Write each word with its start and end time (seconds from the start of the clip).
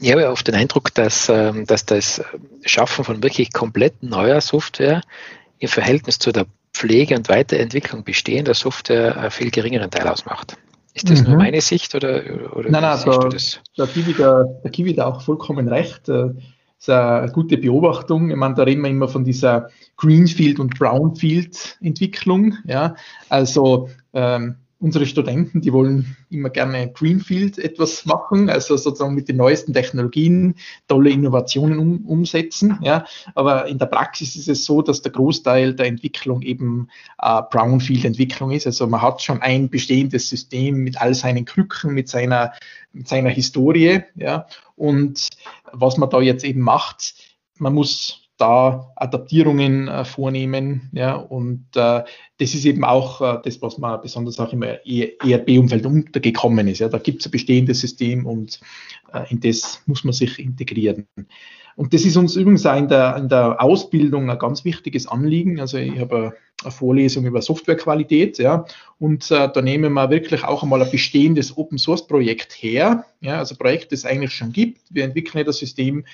Ich 0.00 0.12
habe 0.12 0.28
oft 0.28 0.46
den 0.46 0.54
Eindruck, 0.54 0.94
dass, 0.94 1.28
ähm, 1.28 1.66
dass 1.66 1.84
das 1.84 2.22
Schaffen 2.64 3.04
von 3.04 3.22
wirklich 3.22 3.52
komplett 3.52 4.02
neuer 4.02 4.40
Software 4.40 5.02
im 5.58 5.68
Verhältnis 5.68 6.18
zu 6.18 6.32
der 6.32 6.46
Pflege 6.72 7.16
und 7.16 7.28
Weiterentwicklung 7.28 8.04
bestehender 8.04 8.54
Software 8.54 9.16
einen 9.16 9.30
viel 9.30 9.50
geringeren 9.50 9.90
Teil 9.90 10.06
ausmacht. 10.08 10.56
Ist 10.94 11.10
das 11.10 11.22
mhm. 11.22 11.30
nur 11.30 11.36
meine 11.38 11.60
Sicht 11.60 11.94
oder, 11.94 12.22
oder 12.54 12.70
nein, 12.70 12.82
nein, 12.82 12.98
da, 13.04 13.28
da 13.76 13.86
gebe 13.86 14.10
ich 14.10 14.16
da, 14.16 14.44
da 14.62 14.68
gebe 14.68 14.90
ich 14.90 14.96
da 14.96 15.06
auch 15.06 15.22
vollkommen 15.22 15.68
recht. 15.68 16.08
Das 16.08 16.32
ist 16.78 16.90
eine 16.90 17.30
gute 17.32 17.58
Beobachtung. 17.58 18.30
Ich 18.30 18.36
meine, 18.36 18.54
da 18.54 18.62
reden 18.62 18.82
wir 18.82 18.90
immer 18.90 19.08
von 19.08 19.24
dieser 19.24 19.70
Greenfield- 19.96 20.60
und 20.60 20.78
Brownfield-Entwicklung. 20.78 22.56
Ja? 22.64 22.94
Also 23.28 23.90
ähm, 24.12 24.56
unsere 24.80 25.06
Studenten, 25.06 25.60
die 25.60 25.72
wollen 25.72 26.16
immer 26.30 26.50
gerne 26.50 26.92
Greenfield 26.92 27.58
etwas 27.58 28.06
machen, 28.06 28.48
also 28.48 28.76
sozusagen 28.76 29.14
mit 29.14 29.28
den 29.28 29.36
neuesten 29.36 29.72
Technologien 29.72 30.54
tolle 30.86 31.10
Innovationen 31.10 31.78
um, 31.78 32.06
umsetzen. 32.06 32.78
Ja. 32.82 33.04
Aber 33.34 33.66
in 33.66 33.78
der 33.78 33.86
Praxis 33.86 34.36
ist 34.36 34.48
es 34.48 34.64
so, 34.64 34.80
dass 34.80 35.02
der 35.02 35.10
Großteil 35.10 35.74
der 35.74 35.86
Entwicklung 35.86 36.42
eben 36.42 36.88
äh, 37.20 37.42
Brownfield-Entwicklung 37.50 38.52
ist. 38.52 38.66
Also 38.66 38.86
man 38.86 39.02
hat 39.02 39.20
schon 39.20 39.42
ein 39.42 39.68
bestehendes 39.68 40.28
System 40.28 40.76
mit 40.84 41.00
all 41.00 41.14
seinen 41.14 41.44
Krücken, 41.44 41.92
mit 41.92 42.08
seiner, 42.08 42.52
mit 42.92 43.08
seiner 43.08 43.30
Historie. 43.30 44.02
Ja. 44.14 44.46
Und 44.76 45.26
was 45.72 45.96
man 45.96 46.08
da 46.08 46.20
jetzt 46.20 46.44
eben 46.44 46.60
macht, 46.60 47.14
man 47.56 47.74
muss 47.74 48.27
da 48.38 48.92
Adaptierungen 48.96 49.88
äh, 49.88 50.04
vornehmen. 50.04 50.90
Ja, 50.92 51.16
und 51.16 51.66
äh, 51.74 52.04
das 52.38 52.54
ist 52.54 52.64
eben 52.64 52.84
auch 52.84 53.20
äh, 53.20 53.38
das, 53.44 53.60
was 53.60 53.78
man 53.78 54.00
besonders 54.00 54.40
auch 54.40 54.52
im 54.52 54.62
ERP-Umfeld 54.62 55.84
untergekommen 55.84 56.68
ist. 56.68 56.78
Ja, 56.78 56.88
da 56.88 56.98
gibt 56.98 57.20
es 57.20 57.26
ein 57.26 57.32
bestehendes 57.32 57.80
System 57.80 58.26
und 58.26 58.60
äh, 59.12 59.30
in 59.30 59.40
das 59.40 59.82
muss 59.86 60.04
man 60.04 60.12
sich 60.12 60.38
integrieren. 60.38 61.06
Und 61.76 61.94
das 61.94 62.04
ist 62.04 62.16
uns 62.16 62.34
übrigens 62.34 62.66
auch 62.66 62.76
in 62.76 62.88
der, 62.88 63.16
in 63.16 63.28
der 63.28 63.62
Ausbildung 63.62 64.30
ein 64.30 64.38
ganz 64.38 64.64
wichtiges 64.64 65.06
Anliegen. 65.06 65.60
Also 65.60 65.78
ich 65.78 65.96
habe 65.98 66.32
eine 66.64 66.72
Vorlesung 66.72 67.24
über 67.24 67.40
Softwarequalität, 67.40 68.38
ja, 68.38 68.64
und 68.98 69.30
äh, 69.30 69.48
da 69.48 69.62
nehmen 69.62 69.92
wir 69.92 70.10
wirklich 70.10 70.42
auch 70.42 70.64
einmal 70.64 70.82
ein 70.82 70.90
bestehendes 70.90 71.56
Open 71.56 71.78
Source 71.78 72.04
Projekt 72.08 72.52
her, 72.54 73.04
ja, 73.20 73.38
also 73.38 73.54
ein 73.54 73.58
Projekt, 73.58 73.92
das 73.92 74.00
es 74.00 74.06
eigentlich 74.06 74.32
schon 74.32 74.52
gibt. 74.52 74.80
Wir 74.90 75.04
entwickeln 75.04 75.46
das 75.46 75.58
System 75.58 76.04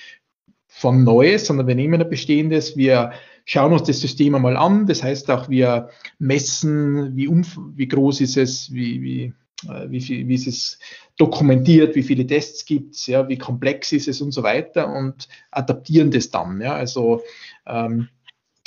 von 0.77 1.05
Neues, 1.05 1.47
sondern 1.47 1.67
wir 1.67 1.75
nehmen 1.75 2.01
ein 2.01 2.09
bestehendes, 2.09 2.75
wir 2.75 3.13
schauen 3.45 3.71
uns 3.71 3.83
das 3.83 4.01
System 4.01 4.35
einmal 4.35 4.57
an. 4.57 4.87
Das 4.87 5.03
heißt 5.03 5.31
auch, 5.31 5.47
wir 5.47 5.89
messen, 6.19 7.15
wie, 7.15 7.29
umf 7.29 7.57
wie 7.75 7.87
groß 7.87 8.19
ist 8.19 8.35
es, 8.35 8.73
wie, 8.73 9.01
wie, 9.01 9.33
äh, 9.69 9.89
wie, 9.89 10.01
viel, 10.01 10.27
wie 10.27 10.35
ist 10.35 10.47
es 10.47 10.79
dokumentiert, 11.17 11.95
wie 11.95 12.03
viele 12.03 12.27
Tests 12.27 12.65
gibt 12.65 12.95
es, 12.95 13.07
ja, 13.07 13.29
wie 13.29 13.37
komplex 13.37 13.93
ist 13.93 14.09
es 14.09 14.19
und 14.19 14.33
so 14.33 14.43
weiter 14.43 14.93
und 14.93 15.29
adaptieren 15.49 16.11
das 16.11 16.29
dann. 16.29 16.59
Ja. 16.59 16.73
Also 16.75 17.21
ähm, 17.65 18.09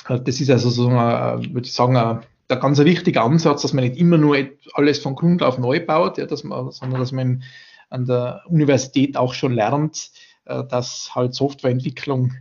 das 0.08 0.40
ist 0.40 0.48
also 0.48 0.70
so, 0.70 0.88
eine, 0.88 1.42
würde 1.52 1.66
ich 1.66 1.74
sagen, 1.74 1.94
ein, 1.98 2.20
der 2.48 2.56
ganz 2.56 2.78
wichtige 2.78 3.20
Ansatz, 3.20 3.60
dass 3.60 3.74
man 3.74 3.84
nicht 3.84 3.98
immer 3.98 4.16
nur 4.16 4.38
alles 4.72 4.98
von 4.98 5.14
Grund 5.14 5.42
auf 5.42 5.58
neu 5.58 5.84
baut, 5.84 6.16
ja, 6.16 6.24
dass 6.24 6.42
man, 6.42 6.70
sondern 6.70 7.00
dass 7.00 7.12
man 7.12 7.42
an 7.90 8.06
der 8.06 8.44
Universität 8.46 9.18
auch 9.18 9.34
schon 9.34 9.52
lernt, 9.52 10.10
dass 10.68 11.14
halt 11.14 11.34
Softwareentwicklung 11.34 12.32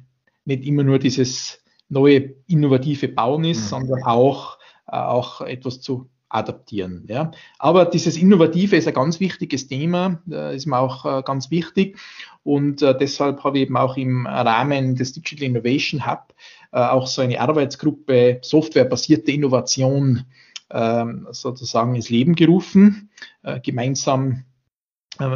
nicht 0.45 0.63
immer 0.65 0.83
nur 0.83 0.97
dieses 0.97 1.59
neue 1.89 2.33
innovative 2.47 3.07
Bauen 3.09 3.43
ist, 3.43 3.65
mhm. 3.65 3.67
sondern 3.67 4.03
auch, 4.03 4.57
äh, 4.87 4.95
auch 4.97 5.41
etwas 5.41 5.81
zu 5.81 6.09
adaptieren. 6.29 7.05
Ja. 7.07 7.31
Aber 7.57 7.85
dieses 7.85 8.17
Innovative 8.17 8.75
ist 8.75 8.87
ein 8.87 8.93
ganz 8.93 9.19
wichtiges 9.19 9.67
Thema, 9.67 10.21
äh, 10.29 10.55
ist 10.55 10.65
mir 10.65 10.77
auch 10.77 11.05
äh, 11.05 11.23
ganz 11.23 11.51
wichtig. 11.51 11.97
Und 12.43 12.81
äh, 12.81 12.97
deshalb 12.97 13.43
habe 13.43 13.57
ich 13.57 13.63
eben 13.63 13.77
auch 13.77 13.97
im 13.97 14.25
Rahmen 14.25 14.95
des 14.95 15.13
Digital 15.13 15.47
Innovation 15.47 16.05
Hub 16.05 16.33
äh, 16.71 16.79
auch 16.79 17.07
so 17.07 17.21
eine 17.21 17.39
Arbeitsgruppe 17.39 18.39
softwarebasierte 18.41 19.31
Innovation 19.31 20.25
ähm, 20.69 21.27
sozusagen 21.31 21.95
ins 21.95 22.09
Leben 22.09 22.35
gerufen, 22.35 23.09
äh, 23.43 23.61
gemeinsam 23.61 24.31
äh, 24.31 24.56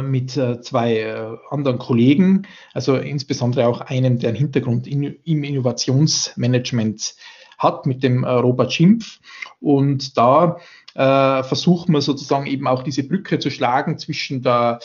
mit 0.02 0.36
äh, 0.36 0.60
zwei 0.60 0.98
äh, 0.98 1.36
anderen 1.50 1.78
Kollegen, 1.78 2.46
also 2.72 2.96
insbesondere 2.96 3.66
auch 3.66 3.80
einem, 3.80 4.18
der 4.18 4.30
einen 4.30 4.38
Hintergrund 4.38 4.86
in, 4.86 5.02
im 5.24 5.44
Innovationsmanagement 5.44 7.16
hat, 7.58 7.86
mit 7.86 8.02
dem 8.02 8.24
Robert 8.24 8.72
Schimpf. 8.72 9.20
Und 9.60 10.16
da 10.16 10.58
äh, 10.94 11.42
versuchen 11.42 11.92
wir 11.92 12.00
sozusagen 12.00 12.46
eben 12.46 12.66
auch 12.66 12.82
diese 12.82 13.02
Brücke 13.04 13.38
zu 13.38 13.50
schlagen 13.50 13.98
zwischen 13.98 14.42
der, 14.42 14.80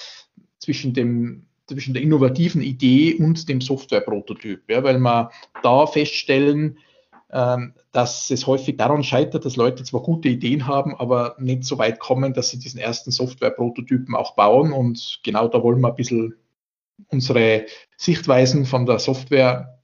zwischen 0.60 0.94
dem 0.94 1.48
zwischen 1.68 1.94
der 1.94 2.02
innovativen 2.02 2.62
Idee 2.62 3.16
und 3.16 3.50
dem 3.50 3.62
Softwareprototyp, 3.62 4.62
ja, 4.70 4.84
weil 4.84 5.00
wir 5.00 5.32
da 5.64 5.86
feststellen, 5.86 6.78
dass 7.30 8.30
es 8.30 8.48
häufig 8.48 8.78
daran 8.78 9.04
scheitert, 9.04 9.44
dass 9.44 9.58
Leute 9.58 9.84
zwar 9.84 10.02
gute 10.02 10.30
Ideen 10.30 10.66
haben, 10.66 10.96
aber 10.96 11.36
nicht 11.40 11.66
so 11.66 11.78
weit 11.78 12.00
kommen, 12.00 12.34
dass 12.34 12.50
sie 12.50 12.60
diesen 12.60 12.80
ersten 12.80 13.12
Software-Prototypen 13.12 14.16
auch 14.16 14.36
bauen. 14.36 14.72
Und 14.72 15.20
genau 15.24 15.48
da 15.48 15.62
wollen 15.62 15.82
wir 15.82 15.90
ein 15.90 15.96
bisschen 15.96 16.36
unsere 17.10 17.66
Sichtweisen 17.98 18.66
von 18.66 18.86
der 18.86 19.00
Software, 19.00 19.80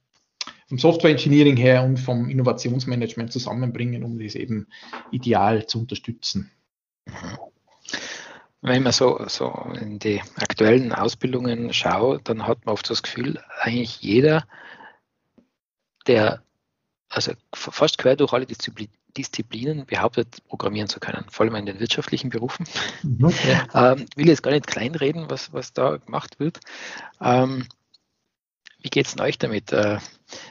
vom 0.68 0.78
Software 0.78 1.10
Engineering 1.10 1.56
her 1.56 1.84
und 1.84 1.98
vom 1.98 2.30
Innovationsmanagement 2.30 3.30
zusammenbringen, 3.32 4.04
um 4.04 4.18
das 4.18 4.34
eben 4.34 4.66
ideal 5.10 5.66
zu 5.66 5.80
unterstützen. 5.80 6.50
Wenn 8.62 8.82
man 8.82 8.92
so, 8.92 9.22
so 9.28 9.52
in 9.78 9.98
die 9.98 10.22
aktuellen 10.36 10.92
Ausbildungen 10.92 11.74
schaut, 11.74 12.26
dann 12.30 12.46
hat 12.46 12.64
man 12.64 12.72
oft 12.72 12.88
das 12.88 13.02
Gefühl, 13.02 13.38
eigentlich 13.60 14.00
jeder, 14.00 14.46
der 16.06 16.43
also 17.14 17.32
fast 17.54 17.98
quer 17.98 18.16
durch 18.16 18.32
alle 18.32 18.46
Disziplinen 18.46 19.86
behauptet, 19.86 20.38
programmieren 20.48 20.88
zu 20.88 21.00
können, 21.00 21.24
vor 21.30 21.46
allem 21.46 21.54
in 21.56 21.66
den 21.66 21.80
wirtschaftlichen 21.80 22.30
Berufen. 22.30 22.66
Mhm, 23.02 23.32
ähm, 23.74 24.06
will 24.16 24.28
jetzt 24.28 24.42
gar 24.42 24.50
nicht 24.50 24.66
kleinreden, 24.66 25.30
was, 25.30 25.52
was 25.52 25.72
da 25.72 25.96
gemacht 25.96 26.40
wird. 26.40 26.60
Ähm, 27.20 27.66
wie 28.80 28.90
geht 28.90 29.06
es 29.06 29.18
euch 29.18 29.38
damit? 29.38 29.72
Äh, 29.72 29.94
ja. 29.94 30.00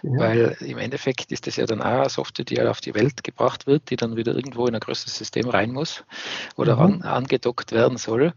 Weil 0.03 0.57
im 0.61 0.77
Endeffekt 0.77 1.31
ist 1.31 1.45
das 1.45 1.57
ja 1.57 1.65
dann 1.65 1.81
auch 1.81 1.85
eine 1.85 2.09
Software, 2.09 2.45
die 2.45 2.61
auf 2.61 2.81
die 2.81 2.95
Welt 2.95 3.23
gebracht 3.23 3.67
wird, 3.67 3.89
die 3.89 3.95
dann 3.95 4.15
wieder 4.15 4.33
irgendwo 4.33 4.65
in 4.65 4.73
ein 4.73 4.79
größeres 4.79 5.15
System 5.15 5.49
rein 5.49 5.71
muss 5.71 6.03
oder 6.55 6.75
mhm. 6.75 6.81
an, 6.81 7.01
angedockt 7.03 7.71
werden 7.71 7.97
soll. 7.97 8.33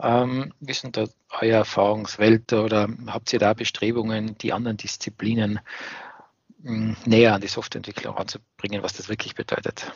Ähm, 0.00 0.52
wie 0.60 0.72
sind 0.72 0.96
da 0.96 1.06
eure 1.40 1.52
Erfahrungswelt 1.52 2.52
oder 2.52 2.88
habt 3.06 3.32
ihr 3.32 3.38
da 3.38 3.54
Bestrebungen, 3.54 4.36
die 4.38 4.52
anderen 4.52 4.76
Disziplinen 4.76 5.60
näher 6.64 7.34
an 7.34 7.40
die 7.40 7.48
Softwareentwicklung 7.48 8.14
ranzubringen, 8.16 8.82
was 8.82 8.94
das 8.94 9.08
wirklich 9.08 9.34
bedeutet. 9.34 9.92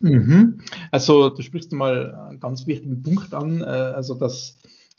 Mhm. 0.00 0.60
Also 0.90 1.30
du 1.30 1.42
sprichst 1.42 1.72
mal 1.72 2.14
einen 2.14 2.40
ganz 2.40 2.66
wichtigen 2.66 3.02
Punkt 3.02 3.34
an, 3.34 3.60
äh, 3.60 3.64
also 3.64 4.14
dass 4.14 4.58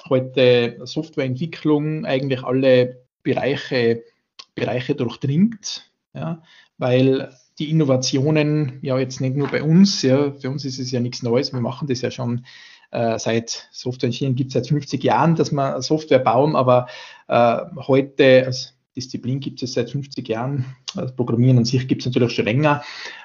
heute 0.10 0.80
Softwareentwicklung 0.84 2.06
eigentlich 2.06 2.44
alle 2.44 3.04
Bereiche, 3.24 4.04
Bereiche 4.56 4.96
durchdringt, 4.96 5.92
ja, 6.14 6.42
weil 6.78 7.32
die 7.60 7.70
Innovationen 7.70 8.80
ja 8.82 8.98
jetzt 8.98 9.22
nicht 9.22 9.36
nur 9.36 9.48
bei 9.48 9.62
uns, 9.62 10.02
ja, 10.02 10.32
für 10.32 10.50
uns 10.50 10.66
ist 10.66 10.80
es 10.80 10.92
ja 10.92 11.00
nichts 11.00 11.24
Neues, 11.24 11.54
wir 11.54 11.62
machen 11.62 11.88
das 11.88 12.02
ja 12.02 12.12
schon 12.12 12.46
äh, 12.92 13.18
seit 13.20 13.70
Software 13.72 14.10
gibt 14.10 14.48
es 14.50 14.54
seit 14.54 14.68
50 14.68 15.04
Jahren, 15.04 15.36
dass 15.36 15.52
wir 15.52 15.82
Software 15.82 16.20
bauen, 16.20 16.56
aber 16.56 16.88
äh, 17.28 17.60
heute, 17.88 18.46
also 18.46 18.70
Disziplin 18.96 19.40
gibt 19.40 19.64
es 19.64 19.74
seit 19.74 19.90
50 19.90 20.28
Jahren. 20.28 20.66
Das 20.96 21.16
Programmieren 21.16 21.60
an 21.60 21.66
sich 21.66 21.88
gibt 21.88 22.02
es 22.02 22.06
natürlich 22.08 22.34
schon 22.34 22.46
länger. 22.46 22.84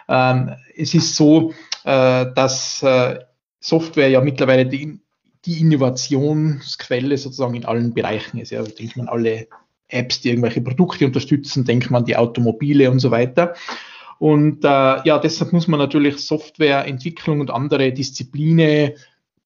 Ähm, 0.08 0.54
es 0.76 0.94
ist 0.94 1.16
so, 1.16 1.52
äh, 1.84 2.26
dass 2.34 2.82
äh, 2.82 3.18
Software 3.60 4.08
ja 4.08 4.20
mittlerweile 4.20 4.66
die, 4.66 5.00
Innovationsquelle 5.48 7.16
sozusagen 7.16 7.54
in 7.54 7.64
allen 7.64 7.94
Bereichen 7.94 8.38
ist. 8.38 8.50
Ja, 8.50 8.64
denkt 8.64 8.96
man 8.96 9.06
alle 9.06 9.46
Apps, 9.86 10.20
die 10.20 10.30
irgendwelche 10.30 10.60
Produkte 10.60 11.06
unterstützen, 11.06 11.64
denkt 11.64 11.88
man 11.88 12.04
die 12.04 12.16
Automobile 12.16 12.90
und 12.90 12.98
so 12.98 13.12
weiter. 13.12 13.54
Und 14.18 14.64
äh, 14.64 14.68
ja, 14.68 15.20
deshalb 15.20 15.52
muss 15.52 15.68
man 15.68 15.78
natürlich 15.78 16.18
Softwareentwicklung 16.18 17.38
und 17.38 17.52
andere 17.52 17.92
Disziplinen 17.92 18.94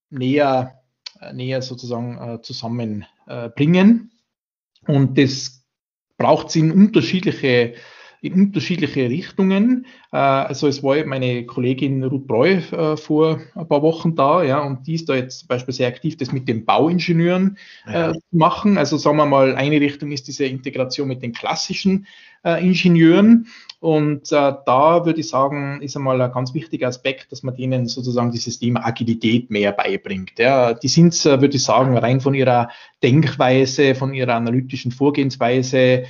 näher, 0.09 0.81
näher 1.35 1.61
sozusagen 1.61 2.43
zusammenbringen. 2.43 4.11
und 4.87 5.19
das 5.19 5.60
braucht 6.21 6.49
es 6.49 6.57
in 6.57 6.71
unterschiedliche 6.71 7.73
in 8.23 8.35
unterschiedliche 8.35 9.09
Richtungen. 9.09 9.87
Äh, 10.13 10.19
also 10.19 10.69
es 10.69 10.83
war 10.83 11.03
meine 11.07 11.47
Kollegin 11.47 12.05
Ruth 12.05 12.27
Breu 12.27 12.59
äh, 12.71 12.97
vor 12.99 13.41
ein 13.55 13.67
paar 13.67 13.81
Wochen 13.81 14.15
da, 14.15 14.43
ja, 14.43 14.61
und 14.61 14.87
die 14.87 14.95
ist 14.95 15.09
da 15.09 15.15
jetzt 15.15 15.41
zum 15.41 15.49
Beispiel 15.49 15.73
sehr 15.73 15.89
aktiv, 15.89 16.19
das 16.19 16.31
mit 16.31 16.47
den 16.47 16.67
Bauingenieuren 16.67 17.57
äh, 17.87 18.13
zu 18.13 18.21
machen. 18.33 18.77
Also 18.77 18.99
sagen 18.99 19.17
wir 19.17 19.25
mal, 19.25 19.55
eine 19.57 19.81
Richtung 19.81 20.13
ist 20.13 20.29
diese 20.29 20.45
Integration 20.45 21.09
mit 21.09 21.23
den 21.23 21.33
klassischen 21.33 22.07
äh, 22.45 22.65
Ingenieuren. 22.65 23.47
Und 23.81 24.31
äh, 24.31 24.53
da 24.67 25.07
würde 25.07 25.21
ich 25.21 25.29
sagen, 25.31 25.81
ist 25.81 25.97
einmal 25.97 26.21
ein 26.21 26.33
ganz 26.33 26.53
wichtiger 26.53 26.89
Aspekt, 26.89 27.33
dass 27.33 27.43
man 27.43 27.57
denen 27.57 27.89
sozusagen 27.89 28.31
dieses 28.31 28.59
Thema 28.59 28.85
Agilität 28.85 29.51
mehr 29.51 29.73
beibringt. 29.73 30.39
Ja, 30.39 30.75
die 30.75 30.89
sind, 30.89 31.15
äh, 31.25 31.41
würde 31.41 31.57
ich 31.57 31.65
sagen, 31.65 31.97
rein 31.97 32.21
von 32.21 32.35
ihrer 32.35 32.69
Denkweise, 33.03 33.95
von 33.95 34.13
ihrer 34.13 34.35
analytischen 34.35 34.93
Vorgehensweise 34.93 36.05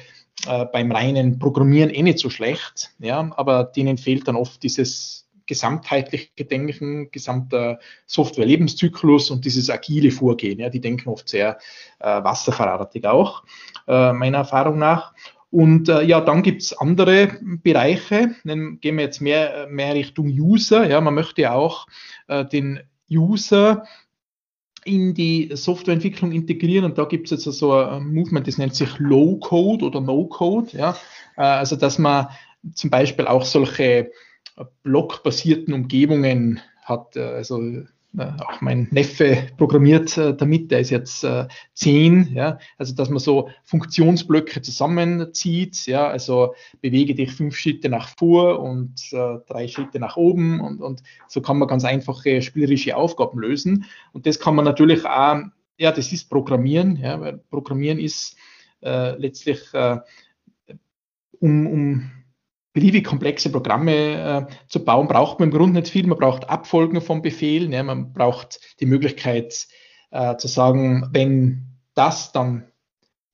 äh, 0.46 0.66
beim 0.72 0.90
reinen 0.90 1.38
Programmieren 1.38 1.90
eh 1.90 2.02
nicht 2.02 2.18
so 2.18 2.28
schlecht. 2.28 2.90
Ja, 2.98 3.30
aber 3.36 3.64
denen 3.64 3.98
fehlt 3.98 4.26
dann 4.26 4.36
oft 4.36 4.62
dieses 4.64 5.28
gesamtheitliche 5.46 6.44
Denken, 6.44 7.10
gesamter 7.10 7.80
Software-Lebenszyklus 8.06 9.30
und 9.30 9.44
dieses 9.44 9.68
agile 9.68 10.12
Vorgehen. 10.12 10.60
Ja, 10.60 10.70
die 10.70 10.80
denken 10.80 11.08
oft 11.08 11.28
sehr 11.28 11.58
äh, 11.98 12.22
wasserfahrartig 12.22 13.04
auch, 13.06 13.42
äh, 13.88 14.12
meiner 14.12 14.38
Erfahrung 14.38 14.78
nach. 14.78 15.12
Und 15.50 15.88
äh, 15.88 16.02
ja, 16.02 16.20
dann 16.20 16.42
gibt's 16.42 16.72
andere 16.72 17.38
Bereiche. 17.62 18.36
Dann 18.44 18.78
gehen 18.80 18.96
wir 18.96 19.04
jetzt 19.04 19.20
mehr, 19.20 19.66
mehr 19.68 19.94
Richtung 19.94 20.26
User. 20.26 20.88
Ja, 20.88 21.00
man 21.00 21.14
möchte 21.14 21.42
ja 21.42 21.54
auch 21.54 21.86
äh, 22.28 22.44
den 22.44 22.80
User 23.10 23.84
in 24.84 25.14
die 25.14 25.50
Softwareentwicklung 25.52 26.32
integrieren. 26.32 26.84
Und 26.84 26.98
da 26.98 27.04
gibt's 27.04 27.32
jetzt 27.32 27.44
so 27.44 27.72
ein 27.72 28.12
Movement, 28.12 28.46
das 28.46 28.58
nennt 28.58 28.74
sich 28.74 28.98
Low 28.98 29.38
Code 29.38 29.84
oder 29.84 30.00
No 30.00 30.26
Code. 30.26 30.68
Ja, 30.76 30.96
äh, 31.36 31.42
also 31.42 31.76
dass 31.76 31.98
man 31.98 32.28
zum 32.74 32.90
Beispiel 32.90 33.26
auch 33.26 33.44
solche 33.44 34.12
blockbasierten 34.82 35.74
Umgebungen 35.74 36.60
hat. 36.82 37.16
Äh, 37.16 37.22
also 37.22 37.60
auch 38.18 38.60
mein 38.60 38.88
Neffe 38.90 39.46
programmiert 39.56 40.18
äh, 40.18 40.34
damit, 40.34 40.70
der 40.70 40.80
ist 40.80 40.90
jetzt 40.90 41.22
äh, 41.22 41.46
zehn, 41.74 42.32
ja, 42.34 42.58
also 42.76 42.94
dass 42.94 43.08
man 43.08 43.20
so 43.20 43.50
Funktionsblöcke 43.64 44.62
zusammenzieht, 44.62 45.86
ja, 45.86 46.08
also 46.08 46.54
bewege 46.80 47.14
dich 47.14 47.32
fünf 47.32 47.56
Schritte 47.56 47.88
nach 47.88 48.08
vor 48.16 48.60
und 48.60 49.12
äh, 49.12 49.38
drei 49.46 49.68
Schritte 49.68 50.00
nach 50.00 50.16
oben 50.16 50.60
und, 50.60 50.80
und 50.80 51.02
so 51.28 51.40
kann 51.40 51.58
man 51.58 51.68
ganz 51.68 51.84
einfache 51.84 52.42
spielerische 52.42 52.96
Aufgaben 52.96 53.38
lösen. 53.38 53.84
Und 54.12 54.26
das 54.26 54.40
kann 54.40 54.56
man 54.56 54.64
natürlich 54.64 55.06
auch, 55.06 55.42
ja, 55.78 55.92
das 55.92 56.12
ist 56.12 56.28
Programmieren, 56.28 56.96
ja, 56.96 57.20
weil 57.20 57.38
Programmieren 57.50 58.00
ist 58.00 58.36
äh, 58.82 59.16
letztlich 59.18 59.60
äh, 59.72 59.98
um, 61.38 61.66
um 61.66 62.10
beliebig 62.72 63.04
komplexe 63.04 63.50
Programme 63.50 64.46
äh, 64.48 64.54
zu 64.68 64.84
bauen, 64.84 65.08
braucht 65.08 65.40
man 65.40 65.50
im 65.50 65.56
Grunde 65.56 65.80
nicht 65.80 65.92
viel. 65.92 66.06
Man 66.06 66.18
braucht 66.18 66.48
Abfolgen 66.48 67.00
von 67.00 67.22
Befehlen. 67.22 67.72
Ja, 67.72 67.82
man 67.82 68.12
braucht 68.12 68.60
die 68.80 68.86
Möglichkeit 68.86 69.66
äh, 70.10 70.36
zu 70.36 70.48
sagen, 70.48 71.08
wenn 71.12 71.66
das, 71.94 72.32
dann 72.32 72.64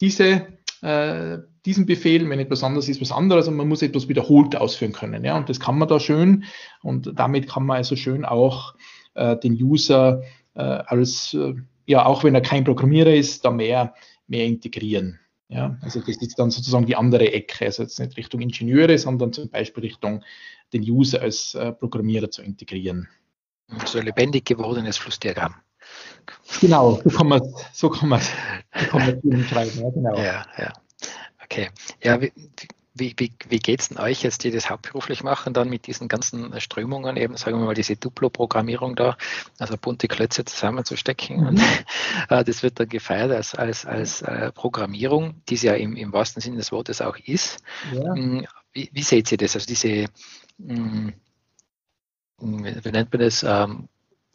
diese, 0.00 0.46
äh, 0.82 1.38
diesen 1.64 1.86
Befehl, 1.86 2.28
wenn 2.28 2.38
etwas 2.38 2.62
anderes 2.62 2.88
ist, 2.88 3.00
was 3.00 3.12
anderes 3.12 3.48
und 3.48 3.56
man 3.56 3.68
muss 3.68 3.82
etwas 3.82 4.08
wiederholt 4.08 4.56
ausführen 4.56 4.92
können. 4.92 5.24
Ja, 5.24 5.36
und 5.36 5.48
das 5.48 5.60
kann 5.60 5.78
man 5.78 5.88
da 5.88 6.00
schön 6.00 6.44
und 6.82 7.12
damit 7.14 7.48
kann 7.48 7.66
man 7.66 7.78
also 7.78 7.96
schön 7.96 8.24
auch 8.24 8.74
äh, 9.14 9.36
den 9.36 9.52
User 9.52 10.22
äh, 10.54 10.62
als, 10.62 11.34
äh, 11.34 11.54
ja, 11.86 12.06
auch 12.06 12.24
wenn 12.24 12.34
er 12.34 12.40
kein 12.40 12.64
Programmierer 12.64 13.14
ist, 13.14 13.44
da 13.44 13.50
mehr, 13.50 13.94
mehr 14.26 14.46
integrieren. 14.46 15.18
Ja, 15.48 15.78
also 15.80 16.00
das 16.00 16.16
ist 16.16 16.38
dann 16.38 16.50
sozusagen 16.50 16.86
die 16.86 16.96
andere 16.96 17.32
Ecke, 17.32 17.66
also 17.66 17.84
jetzt 17.84 18.00
nicht 18.00 18.16
Richtung 18.16 18.40
Ingenieure, 18.40 18.98
sondern 18.98 19.32
zum 19.32 19.48
Beispiel 19.48 19.84
Richtung 19.84 20.24
den 20.72 20.82
User 20.82 21.20
als 21.22 21.54
äh, 21.54 21.72
Programmierer 21.72 22.30
zu 22.30 22.42
integrieren. 22.42 23.08
So 23.84 23.98
ein 23.98 24.06
lebendig 24.06 24.44
gewordenes 24.44 24.98
Flussdiagramm. 24.98 25.54
Genau, 26.60 27.00
so 27.04 27.10
kann 27.10 27.28
man 27.28 27.40
so 27.72 27.90
kann 27.90 28.08
man, 28.08 28.20
so 28.20 28.86
kann 28.86 29.20
man 29.22 29.44
schreiben. 29.48 29.80
Ja, 29.80 29.90
genau. 29.90 30.16
Ja, 30.16 30.46
ja. 30.58 30.72
Okay. 31.44 31.70
Ja, 32.02 32.20
wie, 32.20 32.32
wie, 32.98 33.14
wie, 33.18 33.32
wie 33.48 33.58
geht 33.58 33.80
es 33.80 33.88
denn 33.88 33.98
euch 33.98 34.22
jetzt, 34.22 34.44
die 34.44 34.50
das 34.50 34.70
hauptberuflich 34.70 35.22
machen, 35.22 35.52
dann 35.52 35.68
mit 35.68 35.86
diesen 35.86 36.08
ganzen 36.08 36.58
Strömungen, 36.60 37.16
eben 37.16 37.36
sagen 37.36 37.58
wir 37.58 37.66
mal 37.66 37.74
diese 37.74 37.96
Duplo-Programmierung 37.96 38.96
da, 38.96 39.16
also 39.58 39.76
bunte 39.76 40.08
Klötze 40.08 40.44
zusammenzustecken? 40.44 41.40
Mhm. 41.40 41.46
Und 41.46 41.60
äh, 42.30 42.44
das 42.44 42.62
wird 42.62 42.80
dann 42.80 42.88
gefeiert 42.88 43.30
als, 43.32 43.54
als, 43.54 43.84
als 43.84 44.22
äh, 44.22 44.50
Programmierung, 44.52 45.42
die 45.48 45.54
es 45.54 45.62
ja 45.62 45.74
im, 45.74 45.96
im 45.96 46.12
wahrsten 46.12 46.40
Sinne 46.40 46.56
des 46.56 46.72
Wortes 46.72 47.00
auch 47.00 47.16
ist. 47.18 47.62
Ja. 47.92 48.14
Hm, 48.14 48.46
wie, 48.72 48.90
wie, 48.92 49.02
seht 49.02 49.30
ihr 49.32 49.38
das? 49.38 49.54
Also 49.54 49.66
diese, 49.66 50.06
mh, 50.58 51.12
hm, 52.40 52.64
wie 52.64 52.90
nennt 52.90 53.12
man 53.12 53.20
das? 53.20 53.42
Ähm, 53.42 53.88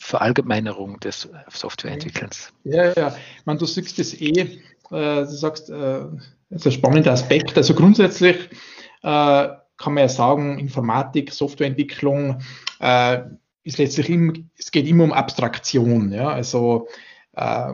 Verallgemeinerung 0.04 1.00
des 1.00 1.30
Softwareentwickelns. 1.50 2.52
Ja, 2.64 2.92
ja, 2.94 3.16
man, 3.46 3.60
du 3.60 3.68
siehst 3.68 4.00
das 4.00 4.20
eh, 4.20 4.60
äh, 4.92 5.22
du 5.22 5.26
sagst, 5.26 5.70
äh, 5.70 6.02
das 6.50 6.62
ist 6.62 6.66
ein 6.68 6.72
spannender 6.72 7.12
Aspekt. 7.12 7.58
Also 7.58 7.74
grundsätzlich 7.74 8.38
äh, 9.04 9.48
kann 9.78 9.94
man 9.94 9.98
ja 9.98 10.10
sagen, 10.10 10.60
Informatik, 10.60 11.32
Softwareentwicklung 11.32 12.42
äh, 12.80 13.20
ist 13.64 13.78
letztlich 13.78 14.10
immer, 14.10 14.34
es 14.58 14.72
geht 14.72 14.88
immer 14.88 15.06
um 15.06 15.14
Abstraktion. 15.14 16.12
Ja? 16.12 16.30
Also 16.30 16.88
äh, 17.36 17.74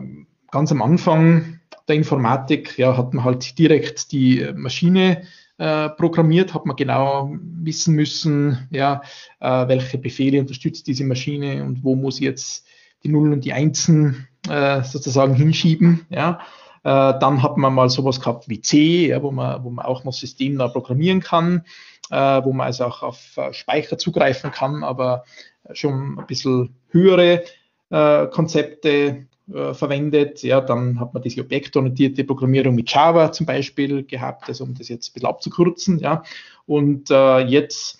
ganz 0.50 0.72
am 0.72 0.82
Anfang 0.82 1.60
der 1.88 1.96
Informatik 1.96 2.78
ja, 2.78 2.96
hat 2.96 3.14
man 3.14 3.24
halt 3.24 3.58
direkt 3.58 4.12
die 4.12 4.46
Maschine 4.54 5.22
äh, 5.56 5.88
programmiert, 5.88 6.54
hat 6.54 6.66
man 6.66 6.76
genau 6.76 7.32
wissen 7.40 7.94
müssen, 7.94 8.68
ja, 8.70 9.02
welche 9.40 9.96
Befehle 9.96 10.38
unterstützt 10.38 10.86
diese 10.86 11.04
Maschine 11.04 11.64
und 11.64 11.82
wo 11.82 11.96
muss 11.96 12.20
jetzt 12.20 12.66
die 13.02 13.08
Nullen 13.08 13.32
und 13.32 13.44
die 13.44 13.52
Einsen 13.52 14.28
äh, 14.48 14.82
sozusagen 14.82 15.34
hinschieben. 15.34 16.06
Ja. 16.10 16.40
Äh, 16.88 17.18
dann 17.18 17.42
hat 17.42 17.58
man 17.58 17.74
mal 17.74 17.90
sowas 17.90 18.18
gehabt 18.18 18.48
wie 18.48 18.62
C, 18.62 19.08
ja, 19.08 19.22
wo, 19.22 19.30
man, 19.30 19.62
wo 19.62 19.68
man 19.68 19.84
auch 19.84 20.04
noch 20.04 20.14
systemnah 20.14 20.68
programmieren 20.68 21.20
kann, 21.20 21.66
äh, 22.10 22.42
wo 22.42 22.54
man 22.54 22.66
also 22.66 22.86
auch 22.86 23.02
auf 23.02 23.36
äh, 23.36 23.52
Speicher 23.52 23.98
zugreifen 23.98 24.52
kann, 24.52 24.82
aber 24.82 25.24
schon 25.72 26.18
ein 26.18 26.26
bisschen 26.26 26.76
höhere 26.88 27.42
äh, 27.90 28.26
Konzepte 28.28 29.26
äh, 29.52 29.74
verwendet. 29.74 30.42
Ja, 30.42 30.62
dann 30.62 30.98
hat 30.98 31.12
man 31.12 31.22
diese 31.22 31.42
objektorientierte 31.42 32.24
Programmierung 32.24 32.74
mit 32.74 32.90
Java 32.90 33.32
zum 33.32 33.44
Beispiel 33.44 34.04
gehabt, 34.04 34.48
also 34.48 34.64
um 34.64 34.72
das 34.72 34.88
jetzt 34.88 35.10
ein 35.10 35.12
bisschen 35.12 35.28
abzukürzen. 35.28 35.98
Ja. 35.98 36.22
Und 36.64 37.10
äh, 37.10 37.40
jetzt 37.40 37.98